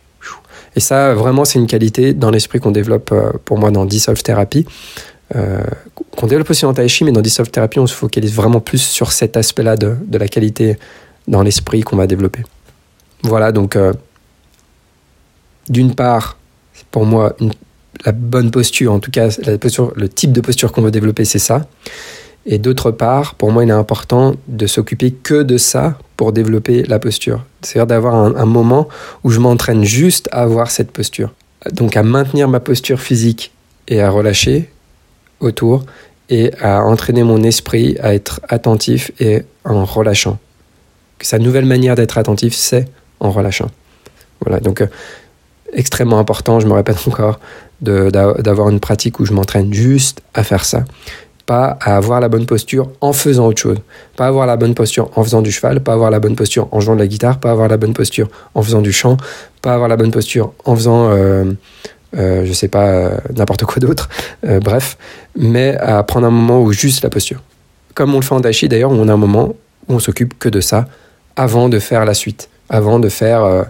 Et 0.76 0.80
ça, 0.80 1.14
vraiment, 1.14 1.46
c'est 1.46 1.58
une 1.58 1.66
qualité 1.66 2.12
dans 2.12 2.30
l'esprit 2.30 2.60
qu'on 2.60 2.70
développe 2.70 3.10
euh, 3.10 3.32
pour 3.44 3.58
moi 3.58 3.70
dans 3.70 3.86
Dissolve 3.86 4.22
Therapy. 4.22 4.66
qu'on 5.32 6.26
développe 6.26 6.50
aussi 6.50 6.66
en 6.66 6.74
Tai 6.74 6.86
Chi, 6.86 7.02
mais 7.02 7.12
dans 7.12 7.22
Dissolve 7.22 7.50
Therapy, 7.50 7.80
on 7.80 7.86
se 7.86 7.94
focalise 7.94 8.32
vraiment 8.32 8.60
plus 8.60 8.82
sur 8.82 9.10
cet 9.10 9.36
aspect-là 9.36 9.76
de, 9.76 9.96
de 10.06 10.18
la 10.18 10.28
qualité 10.28 10.76
dans 11.28 11.42
l'esprit 11.42 11.82
qu'on 11.82 11.96
va 11.96 12.06
développer. 12.06 12.42
Voilà, 13.22 13.52
donc 13.52 13.76
euh, 13.76 13.92
d'une 15.68 15.94
part, 15.94 16.36
pour 16.90 17.06
moi, 17.06 17.36
la 18.04 18.12
bonne 18.12 18.50
posture, 18.50 18.92
en 18.92 19.00
tout 19.00 19.10
cas 19.10 19.28
le 19.38 20.08
type 20.08 20.32
de 20.32 20.40
posture 20.40 20.72
qu'on 20.72 20.82
veut 20.82 20.90
développer, 20.90 21.24
c'est 21.24 21.38
ça. 21.38 21.66
Et 22.48 22.58
d'autre 22.58 22.92
part, 22.92 23.34
pour 23.34 23.50
moi, 23.50 23.64
il 23.64 23.70
est 23.70 23.72
important 23.72 24.36
de 24.46 24.66
s'occuper 24.68 25.10
que 25.10 25.42
de 25.42 25.58
ça 25.58 25.98
pour 26.16 26.32
développer 26.32 26.84
la 26.84 27.00
posture. 27.00 27.44
C'est-à-dire 27.60 27.88
d'avoir 27.88 28.14
un, 28.14 28.46
moment 28.46 28.88
où 29.24 29.30
je 29.30 29.40
m'entraîne 29.40 29.84
juste 29.84 30.28
à 30.30 30.42
avoir 30.42 30.70
cette 30.70 30.92
posture. 30.92 31.34
Donc 31.72 31.96
à 31.96 32.04
maintenir 32.04 32.48
ma 32.48 32.60
posture 32.60 33.00
physique 33.00 33.52
et 33.88 34.00
à 34.00 34.10
relâcher 34.10 34.70
autour 35.40 35.84
et 36.28 36.52
à 36.60 36.84
entraîner 36.84 37.24
mon 37.24 37.42
esprit 37.42 37.96
à 38.00 38.14
être 38.14 38.40
attentif 38.48 39.10
et 39.18 39.42
en 39.64 39.84
relâchant 39.84 40.38
que 41.18 41.26
sa 41.26 41.38
nouvelle 41.38 41.64
manière 41.64 41.94
d'être 41.94 42.18
attentif, 42.18 42.54
c'est 42.54 42.86
en 43.20 43.30
relâchant. 43.30 43.70
Voilà, 44.40 44.60
donc 44.60 44.80
euh, 44.80 44.86
extrêmement 45.72 46.18
important, 46.18 46.60
je 46.60 46.66
me 46.66 46.72
répète 46.72 46.98
encore, 47.06 47.38
d'avoir 47.80 48.70
une 48.70 48.80
pratique 48.80 49.20
où 49.20 49.26
je 49.26 49.32
m'entraîne 49.32 49.72
juste 49.72 50.22
à 50.34 50.42
faire 50.42 50.64
ça. 50.64 50.84
Pas 51.44 51.78
à 51.80 51.96
avoir 51.96 52.20
la 52.20 52.28
bonne 52.28 52.46
posture 52.46 52.90
en 53.00 53.12
faisant 53.12 53.46
autre 53.46 53.60
chose. 53.60 53.78
Pas 54.16 54.26
avoir 54.26 54.46
la 54.46 54.56
bonne 54.56 54.74
posture 54.74 55.10
en 55.14 55.22
faisant 55.22 55.42
du 55.42 55.52
cheval, 55.52 55.80
pas 55.80 55.92
avoir 55.92 56.10
la 56.10 56.18
bonne 56.18 56.34
posture 56.34 56.68
en 56.72 56.80
jouant 56.80 56.94
de 56.94 57.00
la 57.00 57.06
guitare, 57.06 57.38
pas 57.38 57.52
avoir 57.52 57.68
la 57.68 57.76
bonne 57.76 57.92
posture 57.92 58.28
en 58.54 58.62
faisant 58.62 58.82
du 58.82 58.92
chant, 58.92 59.16
pas 59.62 59.74
avoir 59.74 59.88
la 59.88 59.96
bonne 59.96 60.10
posture 60.10 60.52
en 60.64 60.74
faisant, 60.74 61.10
euh, 61.10 61.44
euh, 62.16 62.44
je 62.44 62.52
sais 62.52 62.66
pas, 62.66 62.86
euh, 62.86 63.16
n'importe 63.36 63.64
quoi 63.64 63.76
d'autre. 63.78 64.08
bref, 64.42 64.96
mais 65.36 65.76
à 65.76 66.02
prendre 66.02 66.26
un 66.26 66.30
moment 66.30 66.60
où 66.60 66.72
juste 66.72 67.04
la 67.04 67.10
posture. 67.10 67.42
Comme 67.94 68.12
on 68.14 68.18
le 68.18 68.24
fait 68.24 68.34
en 68.34 68.40
Dashi 68.40 68.68
d'ailleurs, 68.68 68.90
on 68.90 69.06
a 69.08 69.12
un 69.12 69.16
moment 69.16 69.54
où 69.88 69.94
on 69.94 69.98
s'occupe 70.00 70.36
que 70.38 70.48
de 70.48 70.60
ça, 70.60 70.86
avant 71.36 71.68
de 71.68 71.78
faire 71.78 72.04
la 72.04 72.14
suite, 72.14 72.48
avant 72.68 72.98
de 72.98 73.08
faire 73.08 73.44
euh, 73.44 73.62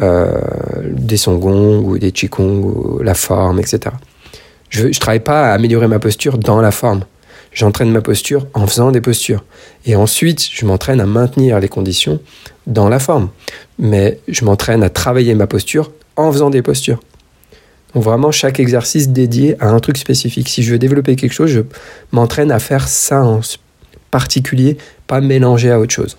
euh, 0.00 0.40
des 0.84 1.16
songong 1.16 1.84
ou 1.84 1.98
des 1.98 2.12
qigong 2.12 2.64
ou 2.64 3.00
la 3.02 3.14
forme, 3.14 3.60
etc. 3.60 3.94
Je 4.68 4.88
ne 4.88 4.92
travaille 4.92 5.20
pas 5.20 5.50
à 5.50 5.54
améliorer 5.54 5.86
ma 5.86 5.98
posture 5.98 6.38
dans 6.38 6.60
la 6.60 6.70
forme. 6.70 7.04
J'entraîne 7.52 7.90
ma 7.90 8.02
posture 8.02 8.46
en 8.52 8.66
faisant 8.66 8.90
des 8.90 9.00
postures. 9.00 9.44
Et 9.86 9.96
ensuite, 9.96 10.46
je 10.52 10.66
m'entraîne 10.66 11.00
à 11.00 11.06
maintenir 11.06 11.58
les 11.60 11.68
conditions 11.68 12.20
dans 12.66 12.88
la 12.88 12.98
forme. 12.98 13.30
Mais 13.78 14.20
je 14.28 14.44
m'entraîne 14.44 14.82
à 14.82 14.90
travailler 14.90 15.34
ma 15.34 15.46
posture 15.46 15.90
en 16.16 16.30
faisant 16.30 16.50
des 16.50 16.60
postures. 16.60 17.00
Donc 17.94 18.02
vraiment, 18.02 18.30
chaque 18.30 18.60
exercice 18.60 19.08
dédié 19.08 19.56
à 19.58 19.68
un 19.68 19.78
truc 19.80 19.96
spécifique. 19.96 20.50
Si 20.50 20.62
je 20.62 20.72
veux 20.72 20.78
développer 20.78 21.16
quelque 21.16 21.32
chose, 21.32 21.50
je 21.50 21.62
m'entraîne 22.12 22.50
à 22.50 22.58
faire 22.58 22.88
ça 22.88 23.24
en 23.24 23.40
particulier, 24.10 24.76
pas 25.06 25.22
mélanger 25.22 25.70
à 25.70 25.80
autre 25.80 25.94
chose. 25.94 26.18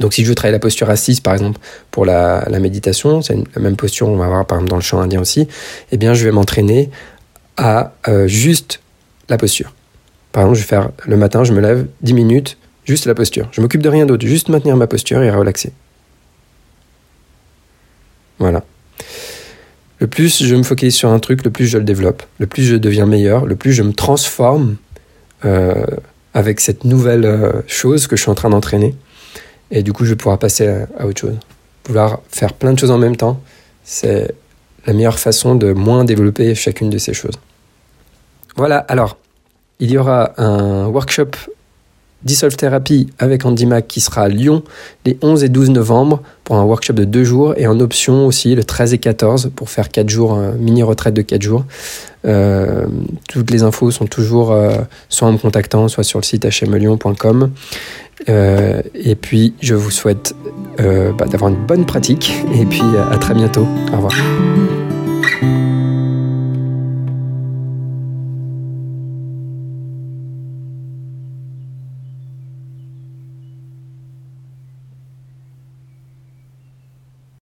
Donc 0.00 0.14
si 0.14 0.24
je 0.24 0.28
veux 0.28 0.34
travailler 0.34 0.54
la 0.54 0.60
posture 0.60 0.90
assise, 0.90 1.20
par 1.20 1.34
exemple, 1.34 1.60
pour 1.90 2.04
la, 2.04 2.44
méditation, 2.60 3.22
c'est 3.22 3.36
la 3.54 3.62
même 3.62 3.76
posture, 3.76 4.08
on 4.08 4.16
va 4.16 4.26
voir 4.26 4.46
par 4.46 4.58
exemple 4.58 4.70
dans 4.70 4.76
le 4.76 4.82
chant 4.82 5.00
indien 5.00 5.20
aussi, 5.20 5.48
eh 5.92 5.96
bien 5.96 6.14
je 6.14 6.24
vais 6.24 6.32
m'entraîner 6.32 6.90
à 7.56 7.92
euh, 8.08 8.26
juste 8.26 8.80
la 9.28 9.38
posture. 9.38 9.72
Par 10.32 10.42
exemple, 10.42 10.58
je 10.58 10.62
vais 10.62 10.68
faire 10.68 10.90
le 11.06 11.16
matin, 11.16 11.44
je 11.44 11.52
me 11.52 11.60
lève 11.60 11.86
10 12.02 12.14
minutes, 12.14 12.58
juste 12.84 13.06
la 13.06 13.14
posture. 13.14 13.48
Je 13.52 13.60
m'occupe 13.60 13.82
de 13.82 13.88
rien 13.88 14.04
d'autre, 14.04 14.26
juste 14.26 14.48
maintenir 14.48 14.76
ma 14.76 14.88
posture 14.88 15.22
et 15.22 15.30
relaxer. 15.30 15.72
Voilà. 18.40 18.64
Le 20.00 20.08
plus 20.08 20.42
je 20.42 20.54
me 20.54 20.64
focalise 20.64 20.94
sur 20.94 21.10
un 21.10 21.18
truc, 21.20 21.44
le 21.44 21.50
plus 21.50 21.66
je 21.66 21.78
le 21.78 21.84
développe, 21.84 22.24
le 22.38 22.46
plus 22.46 22.64
je 22.64 22.76
deviens 22.76 23.06
meilleur, 23.06 23.46
le 23.46 23.54
plus 23.54 23.72
je 23.72 23.82
me 23.82 23.92
transforme 23.92 24.76
euh, 25.44 25.86
avec 26.34 26.60
cette 26.60 26.84
nouvelle 26.84 27.24
euh, 27.24 27.62
chose 27.66 28.06
que 28.06 28.16
je 28.16 28.22
suis 28.22 28.30
en 28.30 28.34
train 28.34 28.50
d'entraîner. 28.50 28.94
Et 29.70 29.82
du 29.82 29.92
coup, 29.92 30.04
je 30.04 30.10
vais 30.10 30.16
pouvoir 30.16 30.38
passer 30.38 30.68
à, 30.98 31.06
autre 31.06 31.20
chose. 31.20 31.36
Vouloir 31.86 32.20
faire 32.28 32.52
plein 32.52 32.72
de 32.72 32.78
choses 32.78 32.90
en 32.90 32.98
même 32.98 33.16
temps, 33.16 33.40
c'est 33.82 34.34
la 34.86 34.92
meilleure 34.92 35.18
façon 35.18 35.54
de 35.54 35.72
moins 35.72 36.04
développer 36.04 36.54
chacune 36.54 36.90
de 36.90 36.98
ces 36.98 37.14
choses. 37.14 37.38
Voilà, 38.56 38.78
alors, 38.78 39.18
il 39.80 39.90
y 39.90 39.98
aura 39.98 40.32
un 40.40 40.86
workshop 40.86 41.30
Dissolve 42.24 42.56
Therapy 42.56 43.08
avec 43.18 43.44
Andy 43.44 43.66
Mac 43.66 43.86
qui 43.86 44.00
sera 44.00 44.22
à 44.22 44.28
Lyon 44.28 44.62
les 45.04 45.18
11 45.20 45.44
et 45.44 45.50
12 45.50 45.70
novembre 45.70 46.22
pour 46.42 46.56
un 46.56 46.62
workshop 46.62 46.94
de 46.94 47.04
deux 47.04 47.24
jours 47.24 47.52
et 47.58 47.66
en 47.66 47.78
option 47.80 48.26
aussi 48.26 48.54
le 48.54 48.64
13 48.64 48.94
et 48.94 48.98
14 48.98 49.52
pour 49.54 49.68
faire 49.68 49.90
4 49.90 50.08
jours, 50.08 50.38
mini 50.58 50.82
retraite 50.82 51.12
de 51.12 51.20
4 51.20 51.42
jours. 51.42 51.64
Euh, 52.24 52.86
toutes 53.28 53.50
les 53.50 53.62
infos 53.62 53.90
sont 53.90 54.06
toujours 54.06 54.52
euh, 54.52 54.76
soit 55.10 55.28
en 55.28 55.32
me 55.32 55.38
contactant, 55.38 55.88
soit 55.88 56.04
sur 56.04 56.18
le 56.18 56.24
site 56.24 56.46
hmlyon.com. 56.46 57.50
Euh, 58.28 58.82
et 58.94 59.14
puis, 59.14 59.54
je 59.60 59.74
vous 59.74 59.90
souhaite 59.90 60.34
euh, 60.80 61.12
bah, 61.12 61.26
d'avoir 61.26 61.50
une 61.50 61.66
bonne 61.66 61.84
pratique. 61.86 62.32
Et 62.54 62.64
puis, 62.64 62.82
à 63.10 63.16
très 63.18 63.34
bientôt. 63.34 63.66
Au 63.92 63.96
revoir. 63.96 64.14